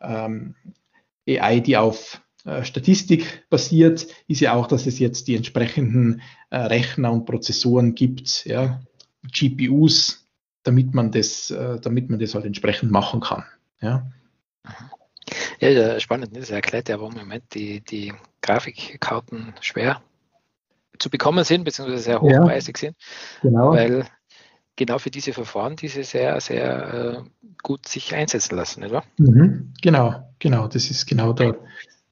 ähm, 0.00 0.54
AI, 1.28 1.60
die 1.60 1.76
auf 1.76 2.22
äh, 2.44 2.64
Statistik 2.64 3.44
basiert, 3.50 4.06
ist 4.28 4.40
ja 4.40 4.54
auch, 4.54 4.66
dass 4.66 4.86
es 4.86 4.98
jetzt 4.98 5.28
die 5.28 5.36
entsprechenden 5.36 6.22
äh, 6.50 6.56
Rechner 6.56 7.12
und 7.12 7.26
Prozessoren 7.26 7.94
gibt, 7.94 8.44
ja, 8.46 8.80
GPUs, 9.32 10.26
damit 10.62 10.94
man 10.94 11.10
das, 11.10 11.50
äh, 11.50 11.80
damit 11.80 12.10
man 12.10 12.18
das 12.18 12.34
halt 12.34 12.44
entsprechend 12.44 12.90
machen 12.90 13.20
kann. 13.20 13.44
Ja. 13.80 14.10
Ja, 15.60 16.00
spannend. 16.00 16.36
Das 16.36 16.50
erklärt 16.50 16.88
ja, 16.88 16.98
warum 16.98 17.12
im 17.14 17.20
Moment 17.20 17.44
die, 17.54 17.80
die 17.80 18.12
Grafikkarten 18.42 19.54
schwer 19.60 20.02
zu 20.98 21.10
bekommen 21.10 21.44
sind, 21.44 21.64
beziehungsweise 21.64 22.02
sehr 22.02 22.20
hochpreisig 22.20 22.76
ja, 22.76 22.80
sind. 22.80 22.96
Genau. 23.42 23.72
Weil 23.72 24.04
genau 24.76 24.98
für 24.98 25.10
diese 25.10 25.32
Verfahren 25.32 25.76
diese 25.76 26.04
sehr, 26.04 26.40
sehr 26.40 27.24
äh, 27.24 27.46
gut 27.62 27.86
sich 27.86 28.14
einsetzen 28.14 28.56
lassen, 28.56 28.84
oder? 28.84 29.04
Mhm, 29.18 29.74
genau, 29.82 30.34
genau. 30.38 30.68
Das 30.68 30.90
ist 30.90 31.06
genau 31.06 31.32
der, 31.32 31.56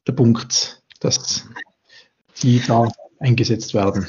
der 0.06 0.12
Punkt, 0.12 0.82
dass 1.00 1.48
die 2.42 2.62
da 2.66 2.88
eingesetzt 3.18 3.74
werden. 3.74 4.06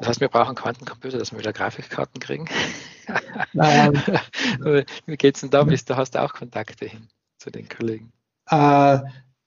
Das 0.00 0.08
heißt, 0.08 0.20
wir 0.20 0.28
brauchen 0.28 0.54
Quantencomputer, 0.54 1.18
dass 1.18 1.32
wir 1.32 1.38
wieder 1.38 1.52
Grafikkarten 1.52 2.20
kriegen. 2.20 2.46
Ähm, 3.54 3.94
Wie 5.06 5.16
geht 5.16 5.36
es 5.36 5.40
denn 5.42 5.50
da? 5.50 5.62
Bist, 5.64 5.88
da 5.90 5.96
hast 5.96 6.14
du 6.14 6.22
auch 6.22 6.32
Kontakte 6.32 6.86
hin 6.86 7.08
zu 7.38 7.50
den 7.50 7.68
Kollegen. 7.68 8.12
Äh, 8.50 8.98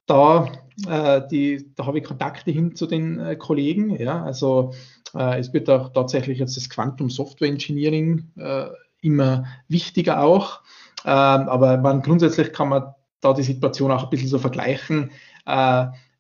da, 0.06 0.52
äh, 0.88 1.22
die, 1.30 1.74
da 1.76 1.86
habe 1.86 2.00
ich 2.00 2.06
Kontakte 2.06 2.52
hin 2.52 2.76
zu 2.76 2.88
den 2.88 3.20
äh, 3.20 3.36
Kollegen. 3.36 4.00
Ja, 4.00 4.24
also 4.24 4.74
äh, 5.14 5.40
es 5.40 5.54
wird 5.54 5.70
auch 5.70 5.90
tatsächlich 5.90 6.40
jetzt 6.40 6.58
das 6.58 6.70
Quantum 6.70 7.10
Software 7.10 7.50
Engineering 7.50 8.32
äh, 8.38 8.68
immer 9.02 9.46
wichtiger 9.68 10.22
auch. 10.22 10.62
Ähm, 11.06 11.50
aber 11.50 11.78
man, 11.78 12.02
grundsätzlich 12.02 12.54
kann 12.54 12.70
man 12.70 12.94
da 13.22 13.34
die 13.34 13.44
Situation 13.44 13.92
auch 13.92 14.04
ein 14.04 14.10
bisschen 14.10 14.30
so 14.30 14.40
vergleichen. 14.40 15.12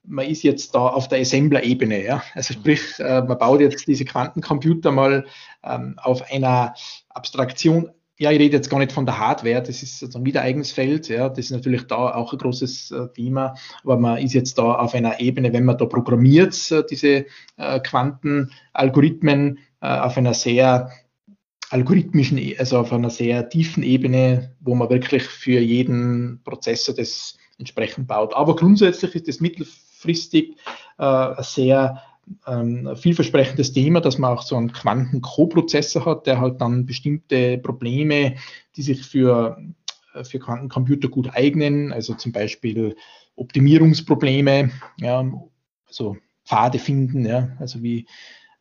Man 0.07 0.25
ist 0.25 0.43
jetzt 0.43 0.73
da 0.73 0.87
auf 0.87 1.07
der 1.07 1.19
Assembler-Ebene. 1.19 2.03
Ja? 2.03 2.23
Also 2.33 2.53
sprich, 2.53 2.81
äh, 2.99 3.21
man 3.21 3.37
baut 3.37 3.59
jetzt 3.59 3.87
diese 3.87 4.05
Quantencomputer 4.05 4.91
mal 4.91 5.25
ähm, 5.63 5.95
auf 5.97 6.31
einer 6.31 6.73
Abstraktion. 7.09 7.89
Ja, 8.19 8.31
ich 8.31 8.39
rede 8.39 8.57
jetzt 8.57 8.69
gar 8.69 8.79
nicht 8.79 8.93
von 8.93 9.05
der 9.05 9.19
Hardware, 9.19 9.61
das 9.61 9.83
ist 9.83 9.99
sozusagen 9.99 10.25
wieder 10.25 10.41
eigenes 10.41 10.71
Feld. 10.71 11.07
Ja, 11.07 11.29
das 11.29 11.37
ist 11.37 11.51
natürlich 11.51 11.83
da 11.83 12.15
auch 12.15 12.33
ein 12.33 12.39
großes 12.39 12.89
äh, 12.89 13.07
Thema, 13.13 13.53
aber 13.83 13.97
man 13.97 14.17
ist 14.17 14.33
jetzt 14.33 14.57
da 14.57 14.73
auf 14.73 14.95
einer 14.95 15.19
Ebene, 15.19 15.53
wenn 15.53 15.65
man 15.65 15.77
da 15.77 15.85
programmiert, 15.85 16.71
äh, 16.71 16.83
diese 16.89 17.25
äh, 17.57 17.79
Quantenalgorithmen 17.79 19.59
äh, 19.81 19.87
auf 19.87 20.17
einer 20.17 20.33
sehr 20.33 20.89
algorithmischen, 21.69 22.37
e, 22.37 22.57
also 22.57 22.79
auf 22.79 22.91
einer 22.91 23.09
sehr 23.09 23.49
tiefen 23.49 23.83
Ebene, 23.83 24.55
wo 24.61 24.73
man 24.73 24.89
wirklich 24.89 25.23
für 25.23 25.59
jeden 25.59 26.41
Prozessor 26.43 26.95
das 26.95 27.37
entsprechend 27.59 28.07
baut. 28.07 28.33
Aber 28.33 28.55
grundsätzlich 28.55 29.15
ist 29.15 29.27
das 29.27 29.39
Mittel 29.39 29.67
langfristig 29.97 30.57
äh, 30.97 31.43
sehr 31.43 32.01
ähm, 32.45 32.95
vielversprechendes 32.95 33.73
Thema, 33.73 34.01
dass 34.01 34.17
man 34.17 34.33
auch 34.33 34.41
so 34.41 34.55
einen 34.55 34.71
Quanten-Co-Prozessor 34.71 36.05
hat, 36.05 36.27
der 36.27 36.39
halt 36.39 36.61
dann 36.61 36.85
bestimmte 36.85 37.57
Probleme, 37.57 38.35
die 38.75 38.81
sich 38.81 39.03
für, 39.03 39.57
äh, 40.13 40.23
für 40.23 40.39
Quantencomputer 40.39 41.07
gut 41.07 41.29
eignen, 41.33 41.93
also 41.93 42.13
zum 42.15 42.31
Beispiel 42.31 42.95
Optimierungsprobleme, 43.35 44.71
ja, 44.99 45.31
also 45.87 46.17
Pfade 46.45 46.79
finden, 46.79 47.25
ja, 47.25 47.49
also 47.59 47.81
wie, 47.81 48.07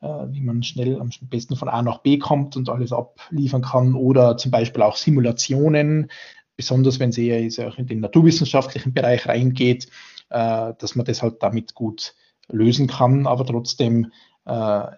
äh, 0.00 0.06
wie 0.06 0.40
man 0.40 0.62
schnell 0.62 1.00
am 1.00 1.10
besten 1.22 1.56
von 1.56 1.68
A 1.68 1.82
nach 1.82 1.98
B 1.98 2.18
kommt 2.18 2.56
und 2.56 2.68
alles 2.68 2.92
abliefern 2.92 3.62
kann. 3.62 3.94
Oder 3.94 4.36
zum 4.36 4.50
Beispiel 4.50 4.82
auch 4.82 4.96
Simulationen, 4.96 6.10
besonders 6.56 7.00
wenn 7.00 7.10
es 7.10 7.18
eher 7.18 7.40
in 7.40 7.86
den 7.86 8.00
naturwissenschaftlichen 8.00 8.94
Bereich 8.94 9.26
reingeht, 9.26 9.88
äh, 10.30 10.72
dass 10.78 10.94
man 10.94 11.06
das 11.06 11.22
halt 11.22 11.42
damit 11.42 11.74
gut 11.74 12.14
lösen 12.48 12.86
kann, 12.86 13.26
aber 13.26 13.44
trotzdem, 13.44 14.12
äh, 14.44 14.50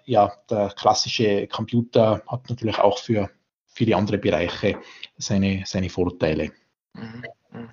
ja, 0.05 0.33
der 0.51 0.73
klassische 0.77 1.47
Computer 1.47 2.23
hat 2.27 2.49
natürlich 2.51 2.79
auch 2.79 2.99
für 2.99 3.31
viele 3.67 3.97
andere 3.97 4.19
Bereiche 4.19 4.79
seine, 5.17 5.62
seine 5.67 5.88
Vorteile. 5.88 6.51
Mhm. 6.95 7.25
Mhm. 7.53 7.71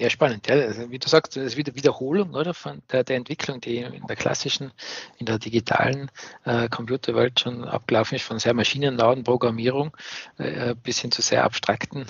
Ja, 0.00 0.08
spannend. 0.08 0.46
Ja. 0.46 0.54
Also, 0.54 0.90
wie 0.90 0.98
du 0.98 1.08
sagst, 1.08 1.36
das 1.36 1.44
ist 1.44 1.56
wieder 1.58 1.74
Wiederholung 1.74 2.32
oder, 2.32 2.54
von 2.54 2.80
der, 2.90 3.04
der 3.04 3.16
Entwicklung, 3.16 3.60
die 3.60 3.78
in 3.78 4.06
der 4.06 4.16
klassischen, 4.16 4.72
in 5.18 5.26
der 5.26 5.38
digitalen 5.38 6.10
äh, 6.46 6.70
Computerwelt 6.70 7.38
schon 7.38 7.64
abgelaufen 7.64 8.16
ist, 8.16 8.24
von 8.24 8.38
sehr 8.38 8.54
maschinennahen 8.54 9.24
Programmierung 9.24 9.94
äh, 10.38 10.74
bis 10.74 11.00
hin 11.00 11.10
zu 11.10 11.20
sehr 11.20 11.44
abstrakten, 11.44 12.06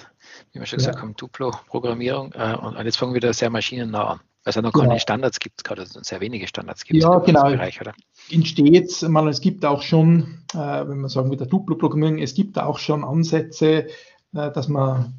wie 0.52 0.60
wir 0.60 0.66
schon 0.66 0.78
ja. 0.78 0.86
gesagt 0.86 1.02
haben, 1.02 1.16
Duplo-Programmierung. 1.16 2.32
Äh, 2.32 2.56
und, 2.56 2.76
und, 2.76 2.84
jetzt 2.84 2.96
fangen 2.96 3.12
wir 3.12 3.16
wieder 3.16 3.32
sehr 3.32 3.50
maschinennah 3.50 4.04
an. 4.04 4.20
Weil 4.42 4.50
es 4.50 4.56
ja 4.56 4.62
noch 4.62 4.72
keine 4.72 4.94
ja. 4.94 4.98
Standards 4.98 5.38
gibt, 5.38 5.64
gerade 5.64 5.84
sehr 5.86 6.20
wenige 6.20 6.48
Standards 6.48 6.84
gibt 6.84 7.02
ja, 7.02 7.18
genau. 7.18 7.44
Bereich, 7.44 7.78
oder? 7.80 7.92
Entsteht, 8.30 9.02
mal, 9.02 9.28
es 9.28 9.42
gibt 9.42 9.66
auch 9.66 9.82
schon, 9.82 10.44
äh, 10.54 10.56
wenn 10.56 10.98
man 10.98 11.10
sagen 11.10 11.28
mit 11.28 11.40
der 11.40 11.46
Duplo-Programmierung, 11.46 12.18
es 12.18 12.34
gibt 12.34 12.58
auch 12.58 12.78
schon 12.78 13.04
Ansätze, 13.04 13.88
äh, 14.34 14.50
dass 14.50 14.68
man 14.68 15.14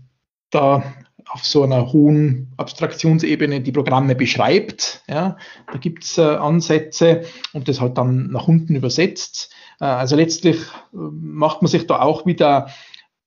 da 0.50 0.84
auf 1.30 1.46
so 1.46 1.64
einer 1.64 1.94
hohen 1.94 2.52
Abstraktionsebene 2.58 3.62
die 3.62 3.72
Programme 3.72 4.16
beschreibt. 4.16 5.04
Ja, 5.08 5.38
da 5.72 5.78
gibt 5.78 6.04
es 6.04 6.18
äh, 6.18 6.22
Ansätze 6.22 7.24
und 7.54 7.68
das 7.68 7.80
halt 7.80 7.98
dann 7.98 8.32
nach 8.32 8.48
unten 8.48 8.76
übersetzt. 8.76 9.54
Äh, 9.80 9.86
also 9.86 10.16
letztlich 10.16 10.58
äh, 10.58 10.98
macht 10.98 11.62
man 11.62 11.70
sich 11.70 11.88
da 11.88 12.02
auch 12.02 12.26
wieder 12.26 12.70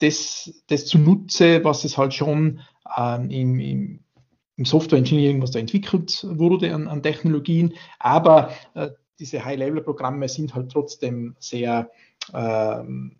das, 0.05 0.53
das 0.69 0.87
zunutze, 0.87 1.65
was 1.65 1.85
es 1.85 1.97
halt 1.97 2.15
schon 2.15 2.61
ähm, 2.97 3.31
im, 3.31 3.61
im, 3.61 4.65
Software 4.65 4.99
Engineering, 4.99 5.43
was 5.43 5.51
da 5.51 5.59
entwickelt 5.59 6.25
wurde 6.31 6.73
an, 6.73 6.87
an 6.87 7.03
Technologien. 7.03 7.75
Aber 7.99 8.53
äh, 8.75 8.91
diese 9.19 9.45
High-Level-Programme 9.45 10.29
sind 10.29 10.55
halt 10.55 10.71
trotzdem 10.71 11.35
sehr 11.41 11.91
ähm, 12.33 13.17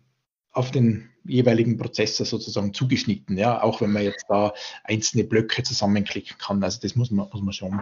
auf 0.51 0.71
den 0.71 1.09
jeweiligen 1.25 1.77
Prozessor 1.77 2.25
sozusagen 2.25 2.73
zugeschnitten, 2.73 3.37
ja, 3.37 3.61
auch 3.61 3.81
wenn 3.81 3.91
man 3.91 4.03
jetzt 4.03 4.25
da 4.29 4.53
einzelne 4.83 5.25
Blöcke 5.25 5.63
zusammenklicken 5.63 6.37
kann. 6.37 6.63
Also 6.63 6.79
das 6.81 6.95
muss 6.95 7.11
man, 7.11 7.27
muss 7.31 7.41
man 7.41 7.53
schon, 7.53 7.81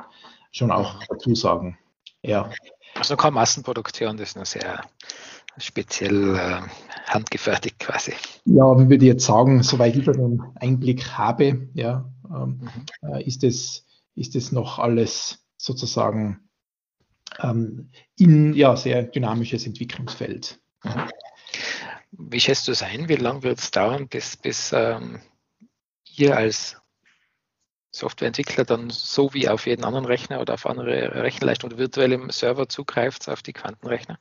schon 0.52 0.72
auch 0.72 1.04
dazu 1.08 1.36
sagen. 1.36 1.78
Ja. 2.24 2.50
Also 2.96 3.16
keine 3.18 3.34
Massenproduktion, 3.34 4.18
das 4.18 4.30
ist 4.30 4.36
nur 4.36 4.46
sehr 4.46 4.84
speziell 5.58 6.36
äh, 6.36 6.62
handgefertigt 7.08 7.80
quasi. 7.80 8.14
Ja, 8.46 8.78
wie 8.78 8.90
würde 8.90 9.06
ich 9.06 9.12
jetzt 9.12 9.26
sagen, 9.26 9.64
soweit 9.64 9.96
ich 9.96 10.06
den 10.06 10.42
Einblick 10.56 11.06
habe, 11.12 11.70
ja, 11.74 12.10
ähm, 12.30 12.62
mhm. 12.62 13.14
äh, 13.14 13.24
ist 13.24 13.44
es 13.44 13.86
ist 14.16 14.36
es 14.36 14.52
noch 14.52 14.80
alles 14.80 15.46
sozusagen 15.58 16.50
ähm, 17.40 17.90
in 18.18 18.54
ja 18.54 18.76
sehr 18.76 19.04
dynamisches 19.04 19.66
Entwicklungsfeld. 19.66 20.60
Mhm. 20.84 21.10
Wie 22.12 22.40
schätzt 22.40 22.68
du 22.68 22.72
es 22.72 22.84
ein? 22.84 23.10
Wie 23.10 23.16
lange 23.16 23.44
wird 23.44 23.60
es 23.60 23.72
dauern, 23.72 24.08
bis, 24.08 24.38
bis 24.38 24.72
ähm, 24.72 25.20
ihr 26.16 26.38
als 26.38 26.78
Softwareentwickler 27.92 28.66
dann 28.66 28.90
so 28.90 29.34
wie 29.34 29.50
auf 29.50 29.66
jeden 29.66 29.84
anderen 29.84 30.06
Rechner 30.06 30.42
oder 30.42 30.56
auf 30.56 30.66
andere 30.66 31.24
Rechenleistung 31.24 31.72
oder 31.72 31.80
virtuelle 31.80 32.32
Server 32.32 32.70
zugreift 32.70 33.28
auf 33.30 33.42
die 33.42 33.54
Quantenrechner? 33.54 34.20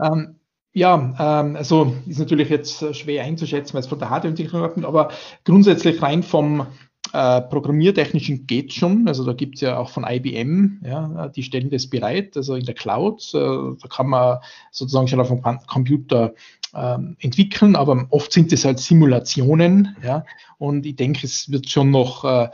Ähm, 0.00 0.36
ja, 0.74 0.94
ähm, 1.18 1.56
also 1.56 1.94
ist 2.06 2.18
natürlich 2.18 2.48
jetzt 2.48 2.96
schwer 2.96 3.24
einzuschätzen, 3.24 3.74
weil 3.74 3.80
es 3.80 3.86
von 3.86 3.98
der 3.98 4.10
Hardwareentwicklung 4.10 4.62
abkommt, 4.62 4.86
aber 4.86 5.10
grundsätzlich 5.44 6.00
rein 6.00 6.22
vom 6.22 6.66
äh, 7.12 7.42
programmiertechnischen 7.42 8.46
geht 8.46 8.72
schon. 8.72 9.06
Also 9.06 9.24
da 9.24 9.34
gibt 9.34 9.56
es 9.56 9.60
ja 9.60 9.76
auch 9.76 9.90
von 9.90 10.06
IBM, 10.08 10.80
ja, 10.82 11.28
die 11.28 11.42
stellen 11.42 11.68
das 11.68 11.88
bereit, 11.88 12.36
also 12.36 12.54
in 12.54 12.64
der 12.64 12.74
Cloud. 12.74 13.34
Äh, 13.34 13.38
da 13.38 13.88
kann 13.88 14.08
man 14.08 14.38
sozusagen 14.70 15.08
schon 15.08 15.20
auf 15.20 15.28
dem 15.28 15.42
Computer 15.66 16.32
ähm, 16.74 17.16
entwickeln, 17.20 17.76
aber 17.76 18.06
oft 18.08 18.32
sind 18.32 18.50
es 18.52 18.64
halt 18.64 18.78
Simulationen, 18.78 19.96
ja, 20.02 20.24
und 20.56 20.86
ich 20.86 20.96
denke, 20.96 21.26
es 21.26 21.50
wird 21.50 21.68
schon 21.68 21.90
noch 21.90 22.24
äh, 22.24 22.48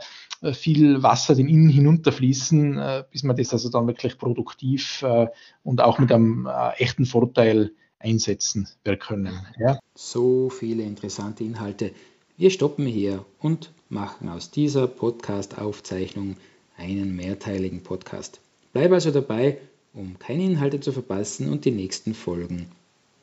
viel 0.53 1.03
Wasser 1.03 1.35
den 1.35 1.49
Innen 1.49 1.69
hinunterfließen, 1.69 2.77
äh, 2.77 3.03
bis 3.11 3.23
man 3.23 3.35
das 3.35 3.53
also 3.53 3.69
dann 3.69 3.87
wirklich 3.87 4.17
produktiv 4.17 5.01
äh, 5.03 5.27
und 5.63 5.81
auch 5.81 5.99
mit 5.99 6.11
einem 6.11 6.47
äh, 6.47 6.71
echten 6.77 7.05
Vorteil 7.05 7.71
einsetzen 7.99 8.69
wir 8.83 8.97
können. 8.97 9.33
Ja. 9.59 9.79
So 9.95 10.49
viele 10.49 10.83
interessante 10.83 11.43
Inhalte. 11.43 11.91
Wir 12.37 12.49
stoppen 12.49 12.85
hier 12.85 13.25
und 13.39 13.71
machen 13.89 14.29
aus 14.29 14.51
dieser 14.51 14.87
Podcast-Aufzeichnung 14.87 16.37
einen 16.77 17.15
mehrteiligen 17.15 17.83
Podcast. 17.83 18.39
Bleib 18.71 18.93
also 18.93 19.11
dabei, 19.11 19.57
um 19.93 20.17
keine 20.19 20.43
Inhalte 20.43 20.79
zu 20.79 20.93
verpassen 20.93 21.51
und 21.51 21.65
die 21.65 21.71
nächsten 21.71 22.13
Folgen 22.13 22.67